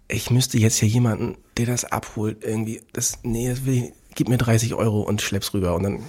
ich 0.10 0.32
müsste 0.32 0.58
jetzt 0.58 0.80
hier 0.80 0.90
jemanden, 0.90 1.38
der 1.56 1.68
das 1.68 1.86
abholt, 1.86 2.44
irgendwie, 2.44 2.82
das, 2.92 3.20
nee, 3.24 3.48
das 3.48 3.66
will 3.66 3.74
ich, 3.76 3.94
gib 4.16 4.28
mir 4.28 4.38
30 4.38 4.74
Euro 4.74 5.00
und 5.00 5.22
schlepp's 5.22 5.54
rüber. 5.54 5.76
Und 5.76 5.84
dann 5.84 6.04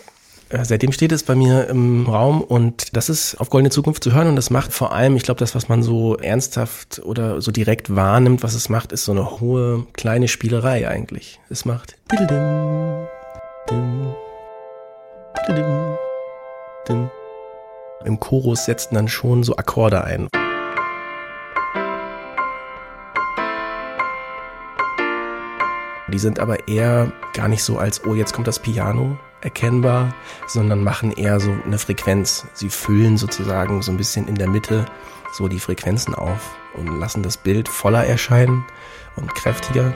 seitdem 0.63 0.93
steht 0.93 1.13
es 1.13 1.23
bei 1.23 1.35
mir 1.35 1.69
im 1.69 2.07
Raum 2.07 2.43
und 2.43 2.97
das 2.97 3.09
ist 3.09 3.37
auf 3.37 3.51
Goldene 3.51 3.71
Zukunft 3.71 4.05
zu 4.05 4.13
hören 4.13 4.29
und 4.29 4.37
das 4.37 4.51
macht 4.51 4.73
vor 4.73 4.93
allem, 4.93 5.17
ich 5.17 5.23
glaube, 5.23 5.41
das, 5.41 5.55
was 5.55 5.69
man 5.69 5.83
so 5.83 6.17
ernsthaft 6.17 7.01
oder 7.05 7.41
so 7.41 7.51
direkt 7.51 7.95
wahrnimmt, 7.95 8.43
was 8.43 8.55
es 8.55 8.69
macht, 8.69 8.93
ist 8.93 9.05
so 9.05 9.13
eine 9.13 9.41
hohe 9.41 9.87
kleine 9.95 10.29
Spielerei 10.29 10.89
eigentlich. 10.89 11.41
Es 11.51 11.65
macht 11.65 11.97
im 18.05 18.21
Chorus 18.21 18.67
setzen 18.67 18.95
dann 18.95 19.09
schon 19.09 19.43
so 19.43 19.57
Akkorde 19.57 20.05
ein. 20.05 20.29
Die 26.09 26.19
sind 26.19 26.39
aber 26.39 26.69
eher 26.69 27.13
gar 27.33 27.49
nicht 27.49 27.65
so 27.65 27.79
als, 27.79 28.05
oh, 28.05 28.15
jetzt 28.15 28.33
kommt 28.35 28.47
das 28.47 28.59
Piano 28.59 29.19
erkennbar, 29.45 30.15
sondern 30.49 30.83
machen 30.83 31.13
eher 31.13 31.39
so 31.39 31.55
eine 31.65 31.79
Frequenz. 31.79 32.47
Sie 32.55 32.71
füllen 32.71 33.17
sozusagen 33.17 33.83
so 33.83 33.93
ein 33.93 33.97
bisschen 33.97 34.27
in 34.27 34.35
der 34.35 34.49
Mitte 34.49 34.87
so 35.33 35.49
die 35.49 35.61
Frequenzen 35.61 36.15
auf 36.15 36.57
und 36.75 36.99
lassen 36.99 37.23
das 37.23 37.37
Bild 37.37 37.69
voller 37.69 38.05
erscheinen 38.05 38.65
und 39.17 39.35
kräftiger. 39.35 39.95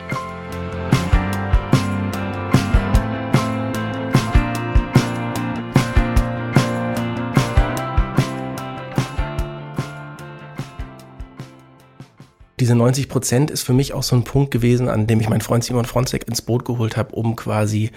diese 12.69 12.75
90 12.75 13.09
Prozent 13.09 13.51
ist 13.51 13.63
für 13.63 13.73
mich 13.73 13.95
auch 13.95 14.03
so 14.03 14.15
ein 14.15 14.25
Punkt 14.25 14.51
gewesen, 14.51 14.89
an 14.89 15.07
dem 15.07 15.21
ich 15.21 15.29
meinen 15.31 15.41
Freund 15.41 15.65
Simon 15.65 15.87
Fronzek 15.87 16.29
ins 16.29 16.43
Boot 16.43 16.67
geholt 16.67 16.99
habe, 16.99 17.15
um 17.15 17.35
quasi 17.35 17.91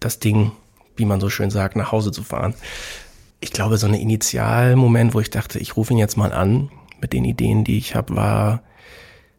das 0.00 0.18
Ding, 0.18 0.50
wie 1.00 1.04
man 1.04 1.20
so 1.20 1.28
schön 1.28 1.50
sagt, 1.50 1.74
nach 1.74 1.90
Hause 1.90 2.12
zu 2.12 2.22
fahren. 2.22 2.54
Ich 3.40 3.50
glaube, 3.50 3.78
so 3.78 3.86
ein 3.86 3.94
Initialmoment, 3.94 5.14
wo 5.14 5.20
ich 5.20 5.30
dachte, 5.30 5.58
ich 5.58 5.76
rufe 5.76 5.92
ihn 5.92 5.98
jetzt 5.98 6.16
mal 6.16 6.32
an 6.32 6.70
mit 7.00 7.12
den 7.12 7.24
Ideen, 7.24 7.64
die 7.64 7.78
ich 7.78 7.96
habe, 7.96 8.14
war, 8.14 8.62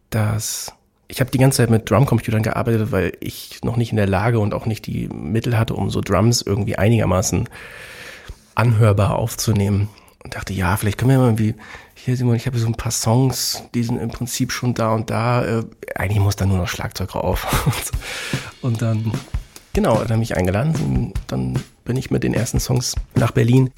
dass 0.10 0.74
ich 1.08 1.20
habe 1.20 1.30
die 1.30 1.38
ganze 1.38 1.58
Zeit 1.58 1.70
mit 1.70 1.90
Drumcomputern 1.90 2.42
gearbeitet, 2.42 2.92
weil 2.92 3.14
ich 3.20 3.60
noch 3.64 3.76
nicht 3.76 3.92
in 3.92 3.98
der 3.98 4.08
Lage 4.08 4.40
und 4.40 4.54
auch 4.54 4.66
nicht 4.66 4.88
die 4.88 5.08
Mittel 5.10 5.58
hatte, 5.58 5.76
um 5.76 5.90
so 5.90 6.02
Drums 6.02 6.42
irgendwie 6.42 6.78
einigermaßen 6.78 7.50
anhörbar 8.56 9.18
aufzunehmen. 9.18 9.90
Und 10.24 10.36
dachte, 10.36 10.54
ja, 10.54 10.78
vielleicht 10.78 10.98
können 10.98 11.12
wir 11.12 11.18
mal 11.18 11.26
irgendwie 11.26 11.56
hier 11.96 12.18
Simon, 12.18 12.36
ich 12.36 12.48
habe 12.48 12.58
so 12.58 12.68
ein 12.68 12.76
paar 12.76 12.92
Songs, 12.92 13.64
die 13.76 13.84
sind 13.84 13.98
im 14.00 14.10
Prinzip 14.10 14.52
schon 14.52 14.74
da 14.74 14.94
und 14.94 15.10
da. 15.10 15.44
Äh, 15.44 15.64
eigentlich 15.96 16.20
muss 16.20 16.36
da 16.36 16.46
nur 16.46 16.58
noch 16.58 16.68
Schlagzeug 16.68 17.14
rauf. 17.14 17.46
und 18.62 18.82
dann, 18.82 19.12
genau, 19.74 20.00
hat 20.00 20.10
er 20.10 20.18
mich 20.18 20.36
eingeladen. 20.36 20.76
Und 20.76 21.14
dann 21.28 21.60
bin 21.86 21.98
ich 21.98 22.12
mit 22.12 22.24
den 22.24 22.34
ersten 22.34 22.60
Songs 22.60 22.96
nach 23.16 23.32
Berlin. 23.32 23.72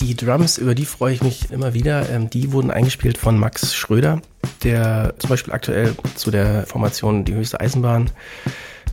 Die 0.00 0.16
Drums, 0.16 0.58
über 0.58 0.74
die 0.74 0.86
freue 0.86 1.14
ich 1.14 1.22
mich 1.22 1.50
immer 1.50 1.74
wieder. 1.74 2.08
Ähm, 2.10 2.30
die 2.30 2.52
wurden 2.52 2.70
eingespielt 2.70 3.18
von 3.18 3.38
Max 3.38 3.74
Schröder, 3.74 4.20
der 4.62 5.14
zum 5.18 5.30
Beispiel 5.30 5.52
aktuell 5.52 5.94
zu 6.14 6.30
der 6.30 6.66
Formation 6.66 7.24
Die 7.24 7.34
höchste 7.34 7.60
Eisenbahn 7.60 8.10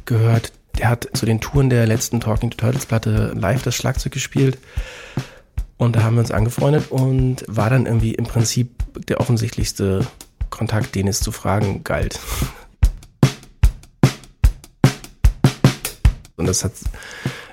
gehört. 0.06 0.51
Der 0.77 0.89
hat 0.89 1.08
zu 1.13 1.25
den 1.25 1.42
Touren 1.42 1.70
der 1.70 1.88
letzten 1.88 2.20
Talking 2.20 2.51
Turtles 2.51 2.86
Platte 2.86 3.34
live 3.36 3.63
das 3.63 3.75
Schlagzeug 3.75 4.12
gespielt. 4.12 4.58
Und 5.78 5.96
da 5.96 6.04
haben 6.04 6.16
wir 6.16 6.22
uns 6.22 6.32
angefreundet 6.32 6.92
und 6.92 7.46
war 7.48 7.70
dann 7.70 7.86
irgendwie 7.86 8.16
im 8.16 8.26
Prinzip 8.26 8.84
der 9.08 9.20
offensichtlichste 9.20 10.06
Kontakt, 10.50 10.96
den 10.96 11.08
es 11.08 11.20
zu 11.20 11.32
fragen 11.32 11.84
galt. 11.84 12.20
Und 16.36 16.48
das 16.48 16.64
hat 16.64 16.74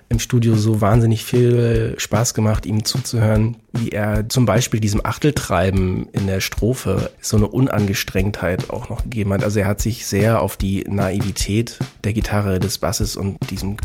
im 0.08 0.18
Studio 0.18 0.54
so 0.54 0.80
wahnsinnig 0.80 1.25
viel 1.25 1.94
Spaß 1.99 2.34
gemacht, 2.34 2.66
ihm 2.66 2.84
zuzuhören, 2.84 3.56
wie 3.73 3.90
er 3.90 4.28
zum 4.28 4.46
Beispiel 4.46 4.80
diesem 4.80 5.04
Achteltreiben 5.04 6.08
in 6.12 6.26
der 6.26 6.40
Strophe 6.40 7.11
so 7.20 7.37
eine 7.37 7.49
Unangestrengtheit 7.49 8.70
auch 8.70 8.88
noch 8.88 9.02
gegeben 9.02 9.32
hat. 9.32 9.42
Also 9.42 9.61
er 9.61 9.66
hat 9.66 9.80
sich 9.80 10.06
sehr 10.06 10.40
auf 10.40 10.56
die 10.56 10.84
Naivität 10.88 11.78
der 12.04 12.12
Gitarre, 12.12 12.61
des 12.61 12.78
Basses 12.78 13.16
und 13.16 13.38
diesem 13.50 13.76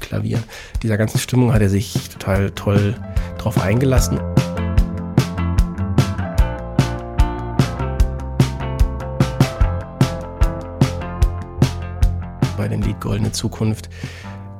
Klavier, 0.00 0.42
dieser 0.82 0.96
ganzen 0.96 1.18
Stimmung 1.18 1.52
hat 1.52 1.62
er 1.62 1.68
sich 1.68 2.08
total 2.08 2.50
toll 2.50 2.94
drauf 3.38 3.60
eingelassen. 3.60 4.20
bei 12.56 12.68
dem 12.68 12.82
Lied 12.82 13.00
Goldene 13.00 13.30
Zukunft 13.30 13.90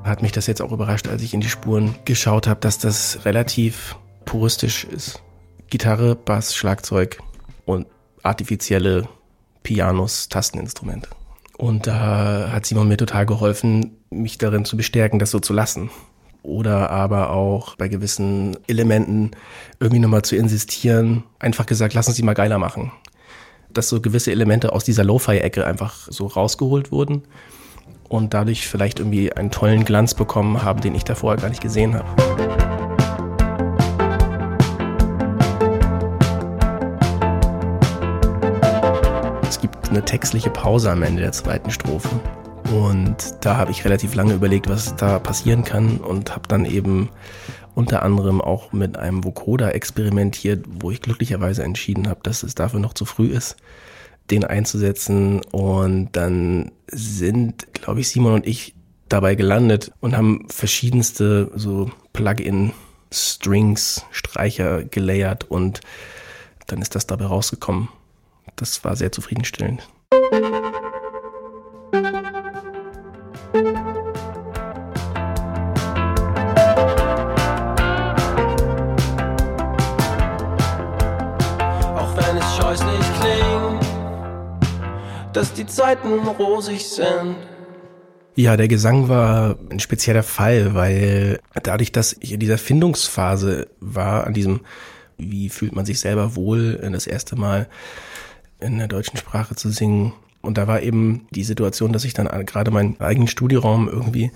hat 0.07 0.23
mich 0.23 0.33
das 0.33 0.47
jetzt 0.47 0.63
auch 0.63 0.73
überrascht, 0.73 1.09
als 1.09 1.23
ich 1.23 1.35
in 1.35 1.41
die 1.41 1.49
Spuren 1.49 1.95
geschaut 2.05 2.47
habe, 2.47 2.61
dass 2.61 2.79
das 2.79 3.25
relativ 3.25 3.97
puristisch 4.25 4.85
ist. 4.85 5.23
Gitarre, 5.69 6.15
Bass, 6.15 6.55
Schlagzeug 6.55 7.19
und 7.65 7.87
artifizielle 8.23 9.09
Pianos, 9.63 10.29
Tasteninstrumente. 10.29 11.09
Und 11.57 11.87
da 11.87 12.51
hat 12.53 12.67
Simon 12.67 12.89
mir 12.89 12.97
total 12.97 13.27
geholfen, 13.27 13.97
mich 14.11 14.39
darin 14.39 14.65
zu 14.65 14.77
bestärken, 14.77 15.19
das 15.19 15.31
so 15.31 15.41
zu 15.41 15.53
lassen. 15.53 15.91
Oder 16.43 16.91
aber 16.91 17.31
auch 17.31 17.75
bei 17.77 17.89
gewissen 17.89 18.57
Elementen 18.69 19.33
irgendwie 19.81 19.99
nochmal 19.99 20.23
zu 20.23 20.37
insistieren, 20.37 21.25
einfach 21.39 21.67
gesagt, 21.67 21.95
lassen 21.95 22.13
Sie 22.13 22.23
mal 22.23 22.35
geiler 22.35 22.59
machen. 22.59 22.93
Dass 23.71 23.89
so 23.89 24.01
gewisse 24.01 24.31
Elemente 24.31 24.73
aus 24.73 24.85
dieser 24.85 25.03
Lo-Fi-Ecke 25.03 25.67
einfach 25.67 26.07
so 26.11 26.27
rausgeholt 26.27 26.93
wurden 26.93 27.23
und 28.09 28.35
dadurch 28.35 28.69
vielleicht 28.69 28.99
irgendwie 28.99 29.33
einen 29.33 29.51
tollen 29.51 29.85
Glanz 29.85 30.15
bekommen 30.15 30.63
haben, 30.63 30.81
den 30.81 30.95
ich 30.95 31.05
da 31.05 31.15
vorher 31.15 31.41
gar 31.41 31.49
nicht 31.49 31.63
gesehen 31.63 31.95
habe. 31.95 32.09
Es 39.49 39.61
gibt 39.61 39.89
eine 39.89 40.05
textliche 40.05 40.51
Pause 40.51 40.91
am 40.91 41.03
Ende 41.03 41.23
der 41.23 41.33
zweiten 41.33 41.71
Strophe. 41.71 42.09
Und 42.73 43.35
da 43.41 43.57
habe 43.57 43.71
ich 43.71 43.85
relativ 43.85 44.15
lange 44.15 44.35
überlegt, 44.35 44.69
was 44.69 44.97
da 44.97 45.19
passieren 45.19 45.65
kann 45.65 45.99
und 45.99 46.35
habe 46.35 46.49
dann 46.49 46.65
eben 46.65 47.11
unter 47.75 48.03
anderem 48.03 48.41
auch 48.41 48.73
mit 48.73 48.97
einem 48.97 49.23
Vocoder 49.23 49.75
experimentiert, 49.75 50.65
wo 50.81 50.91
ich 50.91 51.03
glücklicherweise 51.03 51.63
entschieden 51.63 52.09
habe, 52.09 52.21
dass 52.23 52.43
es 52.43 52.55
dafür 52.55 52.81
noch 52.81 52.95
zu 52.95 53.05
früh 53.05 53.27
ist 53.27 53.57
den 54.31 54.45
einzusetzen. 54.45 55.43
Und 55.53 56.11
dann 56.13 56.73
sind, 56.89 57.73
glaube 57.73 58.01
ich, 58.01 58.09
Simon 58.09 58.35
und 58.35 58.47
ich 58.47 58.75
dabei 59.09 59.35
gelandet 59.35 59.93
und 60.01 60.17
haben 60.17 60.47
verschiedenste 60.49 61.51
so 61.55 61.91
Plugin 62.13 62.73
Strings, 63.13 64.05
Streicher 64.11 64.85
gelayert 64.85 65.45
und 65.45 65.81
dann 66.67 66.83
ist 66.83 66.95
das 66.95 67.07
dabei 67.07 67.27
rausgekommen. 67.27 67.89
Das 68.57 68.85
war 68.85 68.97
sehr 68.97 69.13
zufriedenstellend. 69.13 69.89
Die 85.67 85.73
Zeiten 85.73 86.19
rosig 86.19 86.85
sind. 86.87 87.37
Ja, 88.35 88.57
der 88.57 88.69
Gesang 88.69 89.09
war 89.09 89.57
ein 89.71 89.81
spezieller 89.81 90.23
Fall, 90.23 90.75
weil 90.75 91.41
dadurch, 91.63 91.91
dass 91.91 92.17
ich 92.21 92.33
in 92.33 92.41
dieser 92.41 92.59
Findungsphase 92.59 93.69
war, 93.81 94.27
an 94.27 94.35
diesem, 94.35 94.61
wie 95.17 95.49
fühlt 95.49 95.75
man 95.75 95.87
sich 95.87 96.01
selber 96.01 96.37
wohl, 96.37 96.79
das 96.93 97.07
erste 97.07 97.37
Mal 97.37 97.69
in 98.61 98.79
der 98.79 98.89
deutschen 98.89 99.17
Sprache 99.17 99.55
zu 99.55 99.71
singen. 99.71 100.13
Und 100.43 100.59
da 100.59 100.67
war 100.67 100.83
eben 100.83 101.27
die 101.31 101.45
Situation, 101.45 101.93
dass 101.93 102.05
ich 102.05 102.15
dann 102.15 102.29
gerade 102.47 102.71
meinen 102.71 103.01
eigenen 103.01 103.29
Studioraum 103.29 103.89
irgendwie 103.89 104.31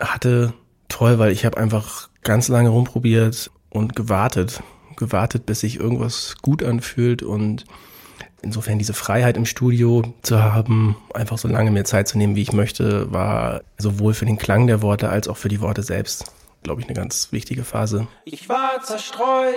hatte. 0.00 0.54
Toll, 0.88 1.18
weil 1.18 1.32
ich 1.32 1.44
habe 1.44 1.58
einfach 1.58 2.08
ganz 2.22 2.48
lange 2.48 2.70
rumprobiert 2.70 3.50
und 3.68 3.94
gewartet. 3.94 4.62
Gewartet, 4.96 5.44
bis 5.46 5.60
sich 5.60 5.78
irgendwas 5.78 6.36
gut 6.40 6.62
anfühlt 6.62 7.22
und 7.22 7.66
insofern 8.42 8.78
diese 8.78 8.94
Freiheit 8.94 9.36
im 9.36 9.46
Studio 9.46 10.02
zu 10.22 10.42
haben, 10.42 10.96
einfach 11.14 11.38
so 11.38 11.48
lange 11.48 11.70
mir 11.70 11.84
Zeit 11.84 12.08
zu 12.08 12.18
nehmen, 12.18 12.36
wie 12.36 12.42
ich 12.42 12.52
möchte, 12.52 13.12
war 13.12 13.62
sowohl 13.78 14.14
für 14.14 14.26
den 14.26 14.38
Klang 14.38 14.66
der 14.66 14.82
Worte 14.82 15.08
als 15.08 15.28
auch 15.28 15.36
für 15.36 15.48
die 15.48 15.60
Worte 15.60 15.82
selbst, 15.82 16.32
glaube 16.62 16.80
ich, 16.80 16.86
eine 16.86 16.94
ganz 16.94 17.32
wichtige 17.32 17.64
Phase. 17.64 18.06
Ich 18.24 18.48
war 18.48 18.82
zerstreut 18.82 19.54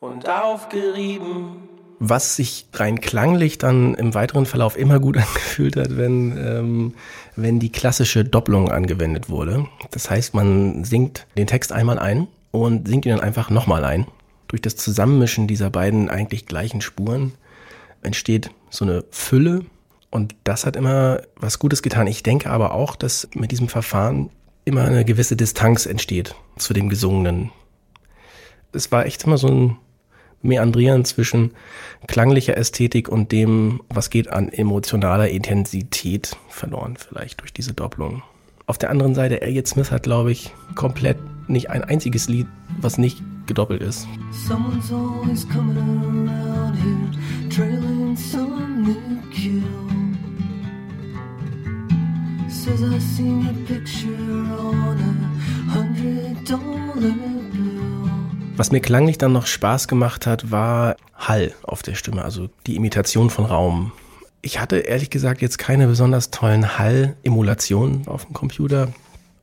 und 0.00 0.28
aufgerieben. 0.28 1.68
Was 2.04 2.34
sich 2.34 2.66
rein 2.74 3.00
klanglich 3.00 3.58
dann 3.58 3.94
im 3.94 4.14
weiteren 4.14 4.46
Verlauf 4.46 4.76
immer 4.76 4.98
gut 4.98 5.16
angefühlt 5.18 5.76
hat, 5.76 5.96
wenn, 5.96 6.36
ähm, 6.36 6.94
wenn 7.36 7.60
die 7.60 7.70
klassische 7.70 8.24
Doppelung 8.24 8.70
angewendet 8.70 9.28
wurde. 9.28 9.66
Das 9.92 10.10
heißt, 10.10 10.34
man 10.34 10.84
singt 10.84 11.26
den 11.36 11.46
Text 11.46 11.72
einmal 11.72 11.98
ein 11.98 12.26
und 12.50 12.88
singt 12.88 13.06
ihn 13.06 13.12
dann 13.12 13.20
einfach 13.20 13.50
nochmal 13.50 13.84
ein. 13.84 14.06
Durch 14.52 14.60
das 14.60 14.76
Zusammenmischen 14.76 15.46
dieser 15.46 15.70
beiden 15.70 16.10
eigentlich 16.10 16.44
gleichen 16.44 16.82
Spuren 16.82 17.32
entsteht 18.02 18.50
so 18.68 18.84
eine 18.84 19.02
Fülle 19.10 19.64
und 20.10 20.34
das 20.44 20.66
hat 20.66 20.76
immer 20.76 21.22
was 21.36 21.58
Gutes 21.58 21.80
getan. 21.80 22.06
Ich 22.06 22.22
denke 22.22 22.50
aber 22.50 22.74
auch, 22.74 22.94
dass 22.94 23.26
mit 23.32 23.50
diesem 23.50 23.68
Verfahren 23.68 24.28
immer 24.66 24.84
eine 24.84 25.06
gewisse 25.06 25.36
Distanz 25.36 25.86
entsteht 25.86 26.34
zu 26.58 26.74
dem 26.74 26.90
Gesungenen. 26.90 27.50
Es 28.72 28.92
war 28.92 29.06
echt 29.06 29.24
immer 29.24 29.38
so 29.38 29.48
ein 29.48 29.78
Meandrieren 30.42 31.06
zwischen 31.06 31.52
klanglicher 32.06 32.54
Ästhetik 32.54 33.08
und 33.08 33.32
dem, 33.32 33.80
was 33.88 34.10
geht 34.10 34.28
an 34.28 34.50
emotionaler 34.50 35.30
Intensität 35.30 36.36
verloren, 36.50 36.98
vielleicht 36.98 37.40
durch 37.40 37.54
diese 37.54 37.72
Doppelung. 37.72 38.22
Auf 38.66 38.78
der 38.78 38.90
anderen 38.90 39.14
Seite, 39.14 39.42
Elliot 39.42 39.66
Smith 39.66 39.90
hat, 39.90 40.04
glaube 40.04 40.32
ich, 40.32 40.52
komplett 40.74 41.18
nicht 41.48 41.70
ein 41.70 41.84
einziges 41.84 42.28
Lied, 42.28 42.46
was 42.80 42.98
nicht 42.98 43.22
gedoppelt 43.46 43.82
ist. 43.82 44.06
Someone's 44.46 44.92
always 44.92 45.48
coming 45.48 45.76
around 45.76 46.76
here, 46.76 47.50
trailing 47.50 48.16
some 48.16 48.82
new 48.82 49.20
kill. 49.30 49.62
Says 52.48 52.82
I 52.82 52.98
seen 52.98 53.44
your 53.44 53.54
picture 53.66 54.12
on 54.56 54.98
a 54.98 55.72
hundred 55.74 56.48
dollar 56.48 57.32
was 58.54 58.70
mir 58.70 58.80
klanglich 58.80 59.18
dann 59.18 59.32
noch 59.32 59.46
Spaß 59.46 59.88
gemacht 59.88 60.26
hat, 60.26 60.50
war 60.50 60.96
Hall 61.16 61.54
auf 61.62 61.82
der 61.82 61.94
Stimme, 61.94 62.22
also 62.22 62.48
die 62.66 62.76
Imitation 62.76 63.30
von 63.30 63.46
Raum. 63.46 63.92
Ich 64.44 64.58
hatte 64.58 64.78
ehrlich 64.78 65.08
gesagt 65.08 65.40
jetzt 65.40 65.58
keine 65.58 65.86
besonders 65.86 66.32
tollen 66.32 66.76
Hall-Emulationen 66.76 68.08
auf 68.08 68.24
dem 68.24 68.32
Computer. 68.34 68.92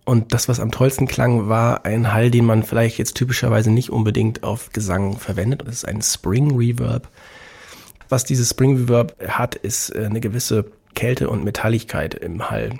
Und 0.03 0.33
das, 0.33 0.49
was 0.49 0.59
am 0.59 0.71
tollsten 0.71 1.07
klang, 1.07 1.47
war 1.47 1.85
ein 1.85 2.11
Hall, 2.11 2.31
den 2.31 2.43
man 2.43 2.63
vielleicht 2.63 2.97
jetzt 2.97 3.13
typischerweise 3.15 3.71
nicht 3.71 3.91
unbedingt 3.91 4.43
auf 4.43 4.71
Gesang 4.73 5.17
verwendet. 5.17 5.63
Das 5.65 5.75
ist 5.75 5.87
ein 5.87 6.01
Spring 6.01 6.57
Reverb. 6.57 7.07
Was 8.09 8.25
dieses 8.25 8.49
Spring 8.49 8.75
Reverb 8.75 9.15
hat, 9.25 9.55
ist 9.55 9.95
äh, 9.95 10.05
eine 10.05 10.19
gewisse 10.19 10.65
Kälte 10.95 11.29
und 11.29 11.45
Metalligkeit 11.45 12.15
im 12.15 12.49
Hall, 12.49 12.73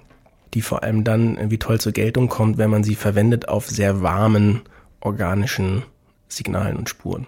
die 0.53 0.62
vor 0.62 0.84
allem 0.84 1.05
dann 1.05 1.38
irgendwie 1.38 1.60
toll 1.60 1.79
zur 1.79 1.93
Geltung 1.93 2.27
kommt, 2.27 2.58
wenn 2.58 2.69
man 2.69 2.84
sie 2.84 2.95
verwendet 2.95 3.47
auf 3.47 3.67
sehr 3.67 4.01
warmen, 4.01 4.63
organischen 4.99 5.84
Signalen 6.27 6.75
und 6.75 6.89
Spuren. 6.89 7.27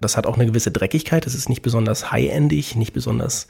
Das 0.00 0.16
hat 0.16 0.26
auch 0.26 0.36
eine 0.36 0.46
gewisse 0.46 0.70
Dreckigkeit. 0.70 1.26
Es 1.26 1.34
ist 1.34 1.48
nicht 1.48 1.62
besonders 1.62 2.12
high-endig, 2.12 2.76
nicht 2.76 2.92
besonders 2.92 3.48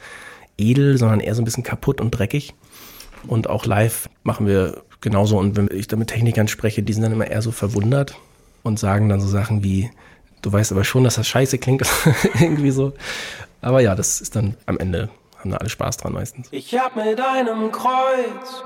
edel, 0.59 0.99
sondern 0.99 1.21
eher 1.21 1.35
so 1.35 1.43
ein 1.43 1.45
bisschen 1.45 1.64
kaputt 1.64 2.01
und 2.01 2.11
dreckig. 2.11 2.55
Und 3.27 3.49
auch 3.49 3.67
live 3.67 4.09
machen 4.23 4.47
wir 4.47 4.83
genauso. 5.01 5.38
Und 5.38 5.57
wenn 5.57 5.69
ich 5.73 5.88
da 5.88 5.97
mit 5.97 6.09
Technikern 6.09 6.49
spreche, 6.49 6.83
die 6.83 6.93
sind 6.93 7.03
dann 7.03 7.12
immer 7.12 7.27
eher 7.27 7.43
so 7.43 7.53
verwundert 7.53 8.17
und 8.62 8.79
sagen 8.79 9.09
dann 9.09 9.21
so 9.21 9.29
Sachen 9.29 9.62
wie, 9.62 9.90
du 10.43 10.53
weißt 10.53 10.73
aber 10.73 10.85
schon, 10.85 11.05
dass 11.05 11.17
das 11.17 11.27
scheiße 11.27 11.59
klingt. 11.59 11.83
Irgendwie 12.40 12.71
so. 12.71 12.93
Aber 13.61 13.81
ja, 13.81 13.95
das 13.95 14.21
ist 14.21 14.37
dann 14.37 14.57
am 14.67 14.79
Ende, 14.79 15.09
haben 15.38 15.51
da 15.51 15.57
alle 15.59 15.71
Spaß 15.71 15.97
dran 15.99 16.12
meistens. 16.12 16.49
Ich 16.51 16.79
hab 16.79 16.97
mit 16.97 17.21
einem 17.21 17.73
Kreuz 17.73 18.64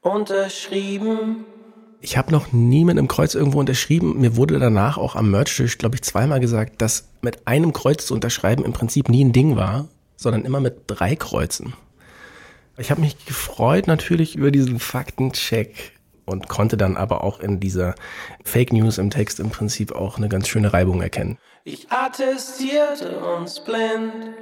unterschrieben 0.00 1.44
ich 2.06 2.16
habe 2.16 2.30
noch 2.30 2.52
nie 2.52 2.84
mit 2.84 2.96
einem 2.96 3.08
Kreuz 3.08 3.34
irgendwo 3.34 3.58
unterschrieben. 3.58 4.20
Mir 4.20 4.36
wurde 4.36 4.60
danach 4.60 4.96
auch 4.96 5.16
am 5.16 5.28
Merchtisch, 5.32 5.76
glaube 5.76 5.96
ich, 5.96 6.02
zweimal 6.02 6.38
gesagt, 6.38 6.80
dass 6.80 7.08
mit 7.20 7.48
einem 7.48 7.72
Kreuz 7.72 8.06
zu 8.06 8.14
unterschreiben 8.14 8.64
im 8.64 8.72
Prinzip 8.72 9.08
nie 9.08 9.24
ein 9.24 9.32
Ding 9.32 9.56
war, 9.56 9.88
sondern 10.14 10.44
immer 10.44 10.60
mit 10.60 10.82
drei 10.86 11.16
Kreuzen. 11.16 11.74
Ich 12.78 12.92
habe 12.92 13.00
mich 13.00 13.26
gefreut 13.26 13.88
natürlich 13.88 14.36
über 14.36 14.52
diesen 14.52 14.78
Faktencheck 14.78 15.94
und 16.26 16.48
konnte 16.48 16.76
dann 16.76 16.96
aber 16.96 17.24
auch 17.24 17.40
in 17.40 17.58
dieser 17.58 17.96
Fake 18.44 18.72
News 18.72 18.98
im 18.98 19.10
Text 19.10 19.40
im 19.40 19.50
Prinzip 19.50 19.90
auch 19.90 20.16
eine 20.16 20.28
ganz 20.28 20.46
schöne 20.46 20.72
Reibung 20.72 21.02
erkennen. 21.02 21.38
Ich 21.64 21.90
attestierte 21.90 23.18
uns 23.18 23.58
blind, 23.58 24.32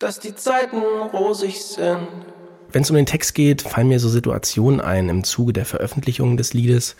dass 0.00 0.18
die 0.18 0.34
Zeiten 0.34 0.78
rosig 1.12 1.62
sind. 1.62 2.08
Wenn 2.72 2.82
es 2.82 2.90
um 2.90 2.96
den 2.96 3.06
Text 3.06 3.34
geht, 3.34 3.60
fallen 3.60 3.88
mir 3.88 4.00
so 4.00 4.08
Situationen 4.08 4.80
ein 4.80 5.10
im 5.10 5.24
Zuge 5.24 5.52
der 5.52 5.66
Veröffentlichung 5.66 6.38
des 6.38 6.54
Liedes, 6.54 6.96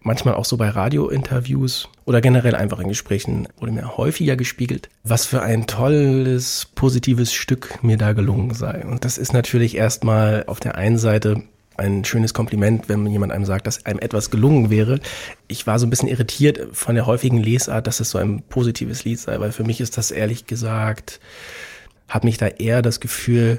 manchmal 0.00 0.34
auch 0.34 0.44
so 0.44 0.56
bei 0.56 0.68
Radiointerviews 0.68 1.88
oder 2.04 2.20
generell 2.20 2.56
einfach 2.56 2.80
in 2.80 2.88
Gesprächen 2.88 3.46
wurde 3.58 3.72
mir 3.72 3.96
häufiger 3.96 4.34
gespiegelt, 4.34 4.88
was 5.04 5.24
für 5.24 5.40
ein 5.40 5.68
tolles, 5.68 6.66
positives 6.74 7.32
Stück 7.32 7.84
mir 7.84 7.96
da 7.96 8.14
gelungen 8.14 8.52
sei. 8.54 8.84
Und 8.84 9.04
das 9.04 9.16
ist 9.16 9.32
natürlich 9.32 9.76
erstmal 9.76 10.42
auf 10.48 10.58
der 10.58 10.74
einen 10.74 10.98
Seite 10.98 11.44
ein 11.76 12.04
schönes 12.04 12.34
Kompliment, 12.34 12.88
wenn 12.88 13.06
jemand 13.06 13.32
einem 13.32 13.44
sagt, 13.44 13.68
dass 13.68 13.86
einem 13.86 14.00
etwas 14.00 14.30
gelungen 14.30 14.70
wäre. 14.70 14.98
Ich 15.46 15.68
war 15.68 15.78
so 15.78 15.86
ein 15.86 15.90
bisschen 15.90 16.08
irritiert 16.08 16.60
von 16.72 16.96
der 16.96 17.06
häufigen 17.06 17.38
Lesart, 17.38 17.86
dass 17.86 18.00
es 18.00 18.10
so 18.10 18.18
ein 18.18 18.42
positives 18.42 19.04
Lied 19.04 19.20
sei, 19.20 19.38
weil 19.38 19.52
für 19.52 19.64
mich 19.64 19.80
ist 19.80 19.96
das 19.96 20.10
ehrlich 20.10 20.46
gesagt, 20.46 21.20
hat 22.08 22.24
mich 22.24 22.38
da 22.38 22.48
eher 22.48 22.82
das 22.82 22.98
Gefühl, 23.00 23.58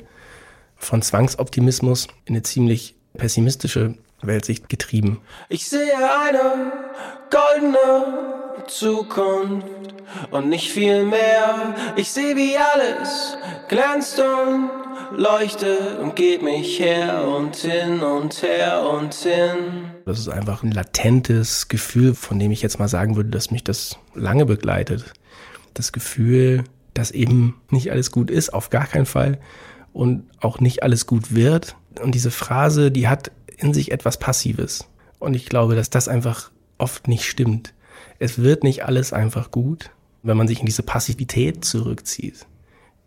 von 0.84 1.02
Zwangsoptimismus 1.02 2.08
in 2.26 2.36
eine 2.36 2.44
ziemlich 2.44 2.96
pessimistische 3.18 3.96
Weltsicht 4.22 4.70
getrieben. 4.70 5.22
Ich 5.50 5.68
sehe 5.68 5.96
eine 5.98 6.72
goldene 7.30 8.68
Zukunft 8.68 9.66
und 10.32 10.50
nicht 10.50 10.72
viel 10.72 11.04
mehr. 11.04 11.76
Ich 11.96 12.12
sehe, 12.12 12.36
wie 12.36 12.56
alles 12.58 13.38
glänzt 13.68 14.20
und 14.20 14.70
leuchtet 15.18 16.00
und 16.00 16.16
geht 16.16 16.42
mich 16.42 16.80
her 16.80 17.28
und 17.28 17.56
hin 17.56 18.02
und 18.02 18.42
her 18.42 18.88
und 18.90 19.14
hin. 19.14 19.92
Das 20.06 20.20
ist 20.20 20.30
einfach 20.30 20.64
ein 20.64 20.72
latentes 20.72 21.68
Gefühl, 21.68 22.16
von 22.16 22.40
dem 22.40 22.52
ich 22.52 22.62
jetzt 22.62 22.80
mal 22.80 22.88
sagen 22.88 23.16
würde, 23.16 23.30
dass 23.30 23.52
mich 23.52 23.64
das 23.64 23.98
lange 24.16 24.46
begleitet. 24.46 25.06
Das 25.74 25.92
Gefühl, 25.92 26.64
dass 26.94 27.12
eben 27.12 27.62
nicht 27.70 27.92
alles 27.92 28.12
gut 28.12 28.30
ist, 28.30 28.54
auf 28.54 28.70
gar 28.70 28.86
keinen 28.86 29.06
Fall 29.06 29.40
und 29.94 30.26
auch 30.40 30.60
nicht 30.60 30.84
alles 30.84 31.08
gut 31.08 31.34
wird. 31.34 31.76
Und 32.02 32.16
diese 32.16 32.32
Phrase, 32.32 32.92
die 32.92 33.08
hat 33.08 33.32
in 33.58 33.74
sich 33.74 33.92
etwas 33.92 34.18
Passives. 34.18 34.88
Und 35.20 35.36
ich 35.36 35.46
glaube, 35.46 35.76
dass 35.76 35.90
das 35.90 36.08
einfach 36.08 36.52
oft 36.78 37.08
nicht 37.08 37.26
stimmt. 37.26 37.74
Es 38.20 38.40
wird 38.40 38.64
nicht 38.64 38.84
alles 38.84 39.14
einfach 39.14 39.52
gut, 39.52 39.92
wenn 40.24 40.38
man 40.38 40.48
sich 40.48 40.60
in 40.60 40.66
diese 40.66 40.84
Passivität 40.84 41.64
zurückzieht, 41.64 42.46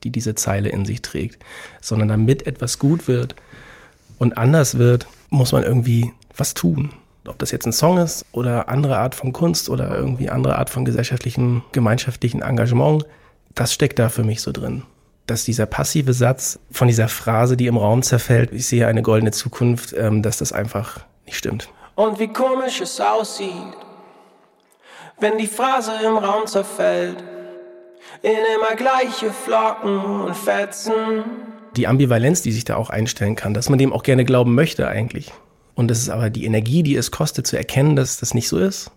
die 0.05 0.11
diese 0.11 0.35
Zeile 0.35 0.69
in 0.69 0.85
sich 0.85 1.03
trägt, 1.03 1.45
sondern 1.81 2.09
damit 2.09 2.47
etwas 2.47 2.79
gut 2.79 3.09
wird 3.09 3.35
und 4.19 4.39
anders 4.39 4.79
wird, 4.79 5.07
muss 5.31 5.53
man 5.53 5.63
irgendwie 5.63 6.13
was 6.37 6.55
tun. 6.55 6.91
Ob 7.27 7.39
das 7.39 7.51
jetzt 7.51 7.67
ein 7.67 7.73
Song 7.73 7.99
ist 7.99 8.25
oder 8.33 8.69
andere 8.69 8.99
Art 8.99 9.15
von 9.15 9.33
Kunst 9.33 9.69
oder 9.69 9.97
irgendwie 9.97 10.31
andere 10.31 10.59
Art 10.59 10.71
von 10.71 10.85
gesellschaftlichem, 10.85 11.63
gemeinschaftlichen 11.73 12.41
Engagement, 12.41 13.05
das 13.55 13.73
steckt 13.73 13.99
da 13.99 14.09
für 14.09 14.23
mich 14.23 14.43
so 14.43 14.53
drin. 14.53 14.83
Dass 15.27 15.45
dieser 15.45 15.67
passive 15.67 16.13
Satz 16.13 16.59
von 16.71 16.89
dieser 16.89 17.09
Phrase, 17.09 17.57
die 17.57 17.67
im 17.67 17.77
Raum 17.77 18.03
zerfällt, 18.03 18.53
ich 18.53 18.67
sehe 18.67 18.87
eine 18.87 19.03
goldene 19.03 19.33
Zukunft, 19.33 19.95
ähm, 19.97 20.23
dass 20.23 20.39
das 20.39 20.53
einfach 20.53 21.01
nicht 21.25 21.37
stimmt. 21.37 21.69
Und 21.95 22.19
wie 22.19 22.29
komisch 22.29 22.81
es 22.81 23.01
aussieht, 23.01 23.51
wenn 25.19 25.39
die 25.39 25.47
Phrase 25.47 25.93
im 26.05 26.17
Raum 26.19 26.47
zerfällt, 26.47 27.23
in 28.23 28.31
immer 28.31 28.77
gleiche 28.77 29.33
Flocken 29.33 29.99
und 29.99 30.37
Fetzen. 30.37 31.25
Die 31.77 31.87
Ambivalenz, 31.87 32.43
die 32.43 32.53
sich 32.53 32.65
da 32.65 32.77
auch 32.77 32.91
einstellen 32.91 33.37
kann, 33.37 33.55
dass 33.55 33.69
man 33.69 33.79
dem 33.79 33.93
auch 33.93 34.03
gerne 34.03 34.25
glauben 34.25 34.55
möchte 34.55 34.89
eigentlich. 34.89 35.33
Und 35.75 35.89
das 35.89 35.99
ist 35.99 36.09
aber 36.09 36.31
die 36.31 36.45
Energie, 36.45 36.83
die 36.83 36.97
es 36.97 37.11
kostet 37.11 37.47
zu 37.47 37.57
erkennen, 37.57 37.97
dass 37.97 38.19
das 38.19 38.33
nicht 38.33 38.49
so 38.49 38.59
ist. 38.59 38.91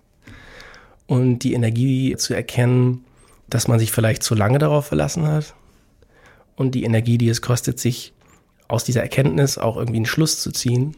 Und 1.07 1.39
die 1.39 1.53
Energie 1.53 2.15
zu 2.17 2.33
erkennen, 2.33 3.03
dass 3.49 3.67
man 3.67 3.79
sich 3.79 3.91
vielleicht 3.91 4.23
zu 4.23 4.35
lange 4.35 4.59
darauf 4.59 4.87
verlassen 4.87 5.27
hat. 5.27 5.55
Und 6.60 6.72
die 6.76 6.84
Energie, 6.84 7.17
die 7.17 7.30
es 7.30 7.41
kostet, 7.41 7.80
sich 7.80 8.12
aus 8.67 8.84
dieser 8.84 9.02
Erkenntnis 9.02 9.58
auch 9.58 9.78
irgendwie 9.78 10.00
einen 10.00 10.06
Schluss 10.06 10.41
zu 10.41 10.52
ziehen. 10.52 10.98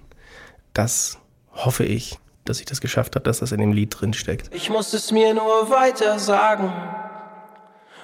Das 0.73 1.19
hoffe 1.53 1.85
ich, 1.85 2.17
dass 2.45 2.59
ich 2.59 2.65
das 2.65 2.81
geschafft 2.81 3.15
habe, 3.15 3.25
dass 3.25 3.41
das 3.41 3.51
in 3.51 3.59
dem 3.59 3.71
Lied 3.71 3.95
drin 3.95 4.15
steckt. 4.15 4.49
Ich 4.55 4.71
muss 4.71 4.91
es 4.93 5.11
mir 5.11 5.35
nur 5.35 5.69
weiter 5.69 6.17
sagen 6.17 6.73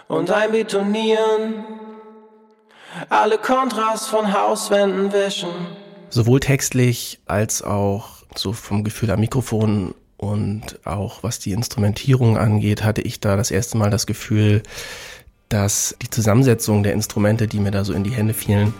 und 0.07 0.29
einbetonieren. 0.29 1.65
Alle 3.09 3.39
Kontras 3.39 4.05
von 4.05 4.31
Hauswänden 4.31 5.11
wischen. 5.11 5.49
Sowohl 6.11 6.39
textlich 6.39 7.19
als 7.25 7.63
auch 7.63 8.23
so 8.35 8.53
vom 8.53 8.83
Gefühl 8.83 9.09
am 9.09 9.19
Mikrofon 9.19 9.95
und 10.17 10.85
auch 10.85 11.23
was 11.23 11.39
die 11.39 11.53
Instrumentierung 11.53 12.37
angeht, 12.37 12.83
hatte 12.83 13.01
ich 13.01 13.19
da 13.19 13.35
das 13.35 13.49
erste 13.49 13.79
Mal 13.79 13.89
das 13.89 14.05
Gefühl, 14.05 14.61
dass 15.49 15.95
die 16.01 16.09
Zusammensetzung 16.09 16.83
der 16.83 16.93
Instrumente, 16.93 17.47
die 17.47 17.59
mir 17.59 17.71
da 17.71 17.83
so 17.83 17.93
in 17.93 18.03
die 18.03 18.11
Hände 18.11 18.33
fielen, 18.33 18.73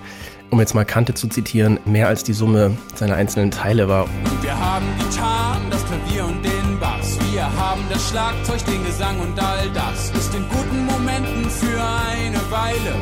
um 0.49 0.60
jetzt 0.60 0.75
mal 0.75 0.86
Kante 0.86 1.13
zu 1.13 1.27
zitieren, 1.27 1.80
mehr 1.86 2.08
als 2.08 2.23
die 2.23 2.34
Summe 2.34 2.77
seiner 2.95 3.15
einzelnen 3.15 3.51
Teile 3.51 3.88
war. 3.88 4.08
Wir 4.41 4.58
haben 4.58 4.86
Gitarren, 4.99 5.62
das 5.69 5.86
Klavier 5.86 6.25
und 6.25 6.43
den 6.43 6.80
Bass. 6.80 7.17
Wir 7.32 7.43
haben 7.43 7.82
das 7.89 8.10
Schlagzeug, 8.10 8.65
den 8.65 8.86
Gesang 8.86 9.19
und 9.19 9.39
all 9.41 9.69
das 9.73 10.12
ist 10.12 10.34
in 10.34 10.47
guten 10.49 10.86
Momenten 10.86 11.49
für 11.49 11.82
eine 11.82 12.39
Weile 12.49 12.95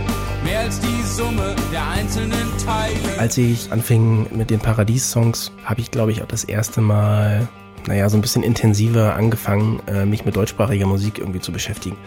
mehr 0.43 0.59
als 0.59 0.79
die 0.79 1.01
Summe 1.03 1.55
der 1.71 1.87
einzelnen 1.89 2.57
Teile. 2.63 3.19
Als 3.19 3.37
ich 3.37 3.71
anfing 3.71 4.27
mit 4.35 4.51
den 4.51 4.59
Paradies-Songs, 4.59 5.51
habe 5.63 5.81
ich, 5.81 5.89
glaube 5.89 6.11
ich, 6.11 6.21
auch 6.21 6.27
das 6.27 6.43
erste 6.43 6.81
Mal 6.81 7.47
naja, 7.87 8.09
so 8.09 8.17
ein 8.17 8.21
bisschen 8.21 8.43
intensiver 8.43 9.15
angefangen, 9.15 9.79
äh, 9.87 10.05
mich 10.05 10.25
mit 10.25 10.35
deutschsprachiger 10.35 10.87
Musik 10.87 11.19
irgendwie 11.19 11.39
zu 11.39 11.51
beschäftigen. 11.51 11.97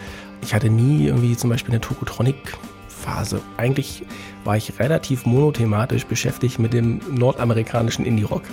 Ich 0.41 0.53
hatte 0.53 0.69
nie 0.69 1.07
irgendwie 1.07 1.35
zum 1.35 1.49
Beispiel 1.49 1.73
eine 1.73 1.81
Tokotronic-Phase. 1.81 3.41
Eigentlich 3.57 4.03
war 4.43 4.57
ich 4.57 4.79
relativ 4.79 5.25
monothematisch 5.25 6.05
beschäftigt 6.05 6.59
mit 6.59 6.73
dem 6.73 7.01
nordamerikanischen 7.13 8.05
Indie-Rock. 8.05 8.43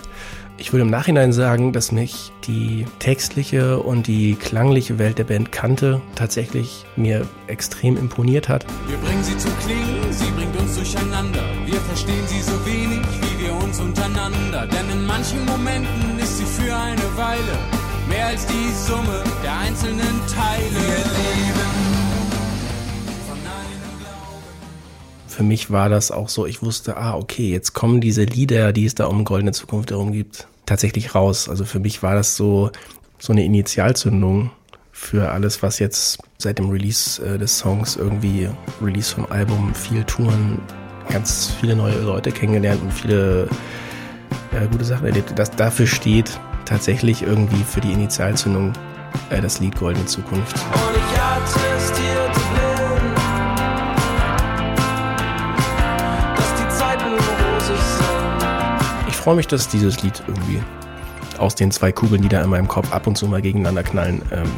Ich 0.59 0.72
würde 0.72 0.83
im 0.83 0.90
Nachhinein 0.90 1.35
sagen, 1.35 1.72
dass 1.72 1.92
mich 1.92 2.33
die 2.46 2.87
textliche 2.99 3.79
und 3.79 4.07
die 4.07 4.37
klangliche 4.37 4.99
Welt 4.99 5.18
der 5.18 5.25
Band 5.25 5.53
Kante 5.53 6.01
tatsächlich 6.14 6.87
mir 6.96 7.27
extrem 7.46 7.99
imponiert 7.99 8.49
hat. 8.49 8.64
Wir 8.88 8.96
bringen 8.96 9.22
sie 9.22 9.37
zum 9.37 9.53
Klingen, 9.59 10.11
sie 10.11 10.31
bringt 10.31 10.59
uns 10.59 10.77
durcheinander. 10.77 11.44
Wir 11.66 11.81
verstehen 11.81 12.27
sie 12.27 12.40
so 12.40 12.53
wenig 12.64 13.05
wie 13.20 13.44
wir 13.44 13.55
uns 13.62 13.79
untereinander. 13.81 14.66
Denn 14.66 14.90
in 14.99 15.07
manchen 15.07 15.44
Momenten 15.44 16.18
ist 16.18 16.38
sie 16.38 16.44
für 16.44 16.75
eine 16.75 17.16
Weile 17.16 17.59
mehr 18.09 18.27
als 18.27 18.46
die 18.46 18.72
Summe 18.87 19.22
der 19.42 19.59
einzelnen 19.59 20.20
Teile. 20.27 21.36
Für 25.37 25.42
mich 25.42 25.70
war 25.70 25.90
das 25.90 26.11
auch 26.11 26.31
so, 26.31 26.46
ich 26.46 26.62
wusste, 26.62 26.96
ah, 26.96 27.14
okay, 27.14 27.51
jetzt 27.51 27.75
kommen 27.75 28.01
diese 28.01 28.25
Lieder, 28.25 28.72
die 28.72 28.87
es 28.87 28.94
da 28.94 29.05
um 29.05 29.22
Goldene 29.22 29.53
Zukunft 29.53 29.90
herum 29.90 30.12
gibt, 30.12 30.49
tatsächlich 30.64 31.14
raus. 31.14 31.51
Also 31.51 31.66
für 31.66 31.79
mich 31.79 32.03
war 32.03 32.14
das 32.14 32.37
so, 32.37 32.70
so 33.18 33.35
eine 33.35 33.44
Initialzündung 33.44 34.51
für 34.92 35.31
alles, 35.31 35.62
was 35.62 35.79
jetzt 35.79 36.20
seit 36.38 36.59
dem 36.59 36.70
Release 36.70 37.22
äh, 37.22 37.37
des 37.37 37.59
Songs 37.59 37.96
irgendwie, 37.96 38.49
Release 38.81 39.14
vom 39.14 39.27
Album, 39.27 39.75
viel 39.75 40.05
Touren, 40.05 40.59
ganz 41.11 41.53
viele 41.61 41.77
neue 41.77 42.01
Leute 42.01 42.33
kennengelernt 42.33 42.81
und 42.81 42.94
viele 42.94 43.46
äh, 44.53 44.66
gute 44.72 44.87
Sachen 44.87 45.05
erlebt. 45.05 45.38
Das 45.38 45.51
dafür 45.51 45.87
steht 45.87 46.31
tatsächlich 46.64 47.20
irgendwie 47.20 47.62
für 47.62 47.83
die 47.83 47.92
Initialzündung 47.92 48.72
äh, 49.29 49.42
das 49.42 49.61
Lied 49.61 49.79
Goldene 49.79 50.07
Zukunft. 50.07 50.57
Und 50.57 50.96
ich 50.96 51.20
attestierte 51.20 51.96
blind, 51.96 52.06
freue 59.27 59.35
mich, 59.35 59.49
dass 59.49 59.67
dieses 59.67 60.05
Lied 60.05 60.23
irgendwie 60.29 60.62
aus 61.39 61.57
den 61.57 61.73
zwei 61.73 61.91
Kugeln, 61.91 62.23
die 62.23 62.29
da 62.29 62.45
in 62.45 62.49
meinem 62.49 62.69
Kopf 62.69 62.93
ab 62.93 63.09
und 63.09 63.19
zu 63.19 63.27
mal 63.27 63.43
gegeneinander 63.43 63.83
knallen, 63.83 64.23
ähm, 64.31 64.49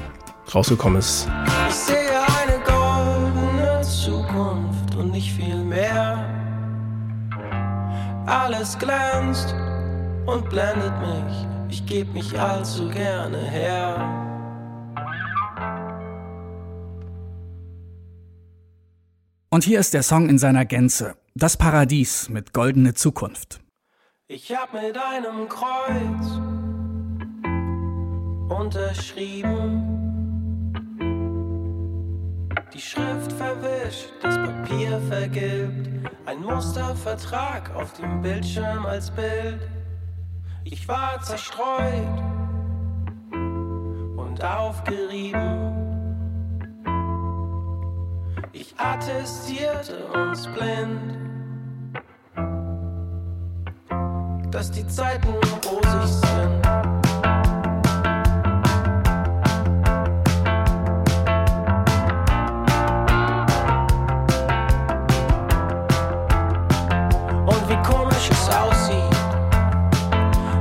rausgekommen 0.54 0.98
ist. 0.98 1.26
Ich 1.68 1.74
sehe 1.74 1.96
eine 1.96 2.62
goldene 2.66 3.80
Zukunft 3.80 4.94
und 4.94 5.12
nicht 5.12 5.32
viel 5.32 5.64
mehr. 5.64 6.22
Alles 8.26 8.78
glänzt 8.78 9.54
und 10.26 10.46
blendet 10.50 10.92
mich. 11.00 11.46
Ich 11.70 11.86
geb 11.86 12.12
mich 12.12 12.38
allzu 12.38 12.90
gerne 12.90 13.38
her. 13.38 13.96
Und 19.48 19.64
hier 19.64 19.80
ist 19.80 19.94
der 19.94 20.02
Song 20.02 20.28
in 20.28 20.36
seiner 20.36 20.66
Gänze. 20.66 21.16
Das 21.34 21.56
Paradies 21.56 22.28
mit 22.28 22.52
goldene 22.52 22.92
Zukunft. 22.92 23.62
Ich 24.30 24.54
hab 24.54 24.74
mit 24.74 24.94
einem 24.98 25.48
Kreuz 25.48 26.38
unterschrieben. 28.50 29.94
Die 32.74 32.78
Schrift 32.78 33.32
verwischt, 33.32 34.10
das 34.20 34.36
Papier 34.36 35.00
vergilbt. 35.08 36.10
Ein 36.26 36.42
Mustervertrag 36.42 37.74
auf 37.74 37.94
dem 37.94 38.20
Bildschirm 38.20 38.84
als 38.84 39.10
Bild. 39.10 39.66
Ich 40.64 40.86
war 40.86 41.22
zerstreut 41.22 42.22
und 43.32 44.44
aufgerieben. 44.44 45.78
Ich 48.52 48.74
attestierte 48.78 50.04
uns 50.12 50.46
blind, 50.48 51.17
dass 54.50 54.70
die 54.70 54.86
Zeiten 54.86 55.28
rosig 55.28 56.10
sind. 56.10 56.66
Und 67.46 67.68
wie 67.68 67.76
komisch 67.82 68.30
es 68.30 68.48
aussieht, 68.48 69.16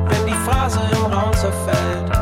wenn 0.09 0.25
die 0.25 0.33
Phrase 0.45 0.79
im 0.91 1.13
Raum 1.13 1.33
zerfällt, 1.33 2.16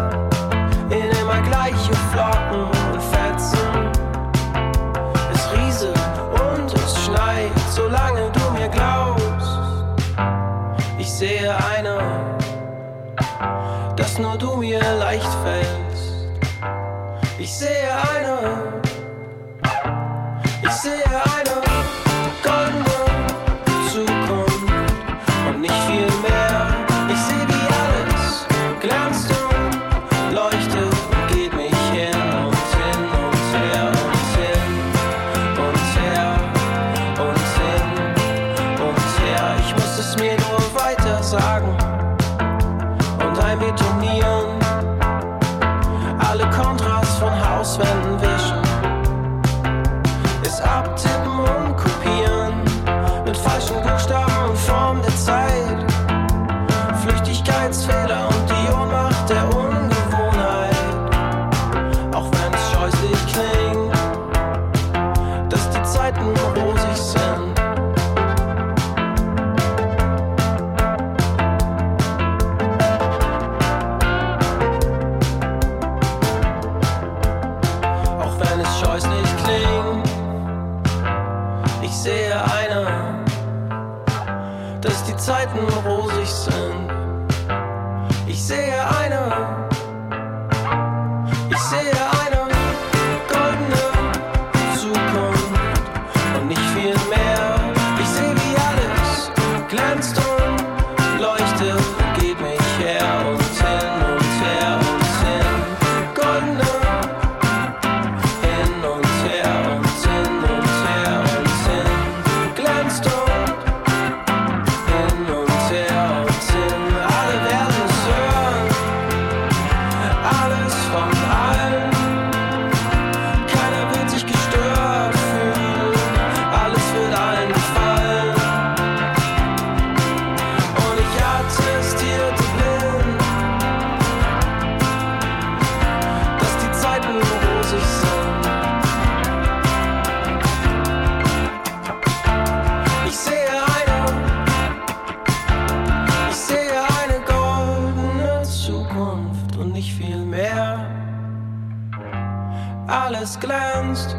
glänzt 153.95 154.15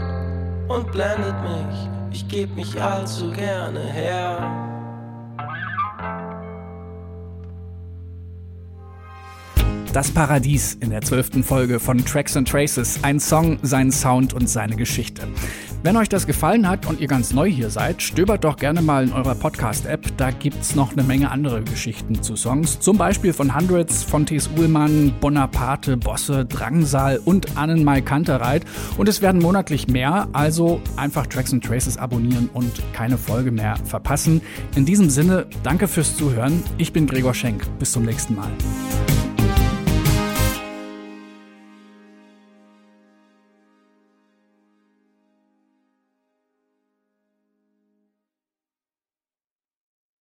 und 0.68 0.90
blendet 0.92 1.34
mich, 1.42 1.88
ich 2.10 2.28
geb 2.28 2.54
mich 2.56 2.80
allzu 2.80 3.30
gerne 3.32 3.80
her. 3.80 4.62
Das 9.92 10.10
Paradies 10.10 10.74
in 10.74 10.90
der 10.90 11.00
zwölften 11.00 11.42
Folge 11.42 11.80
von 11.80 12.04
Tracks 12.04 12.36
and 12.36 12.46
Traces. 12.46 12.98
Ein 13.02 13.18
Song, 13.18 13.58
sein 13.62 13.90
Sound 13.90 14.34
und 14.34 14.46
seine 14.46 14.76
Geschichte. 14.76 15.26
Wenn 15.86 15.96
euch 15.96 16.08
das 16.08 16.26
gefallen 16.26 16.68
hat 16.68 16.86
und 16.86 16.98
ihr 16.98 17.06
ganz 17.06 17.32
neu 17.32 17.48
hier 17.48 17.70
seid, 17.70 18.02
stöbert 18.02 18.42
doch 18.42 18.56
gerne 18.56 18.82
mal 18.82 19.04
in 19.04 19.12
eurer 19.12 19.36
Podcast-App. 19.36 20.16
Da 20.16 20.32
gibt's 20.32 20.74
noch 20.74 20.90
eine 20.90 21.04
Menge 21.04 21.30
andere 21.30 21.62
Geschichten 21.62 22.24
zu 22.24 22.34
Songs. 22.34 22.80
Zum 22.80 22.98
Beispiel 22.98 23.32
von 23.32 23.54
Hundreds, 23.54 24.02
Fontes 24.02 24.50
Uhlmann, 24.58 25.14
Bonaparte, 25.20 25.96
Bosse, 25.96 26.44
Drangsal 26.44 27.20
und 27.24 27.56
Annenmai 27.56 28.00
Kantereit. 28.00 28.64
Und 28.96 29.08
es 29.08 29.22
werden 29.22 29.40
monatlich 29.40 29.86
mehr, 29.86 30.26
also 30.32 30.80
einfach 30.96 31.28
Tracks 31.28 31.52
and 31.52 31.64
Traces 31.64 31.96
abonnieren 31.96 32.50
und 32.52 32.72
keine 32.92 33.16
Folge 33.16 33.52
mehr 33.52 33.76
verpassen. 33.84 34.42
In 34.74 34.86
diesem 34.86 35.08
Sinne, 35.08 35.46
danke 35.62 35.86
fürs 35.86 36.16
Zuhören. 36.16 36.64
Ich 36.78 36.92
bin 36.92 37.06
Gregor 37.06 37.32
Schenk. 37.32 37.62
Bis 37.78 37.92
zum 37.92 38.02
nächsten 38.02 38.34
Mal. 38.34 38.50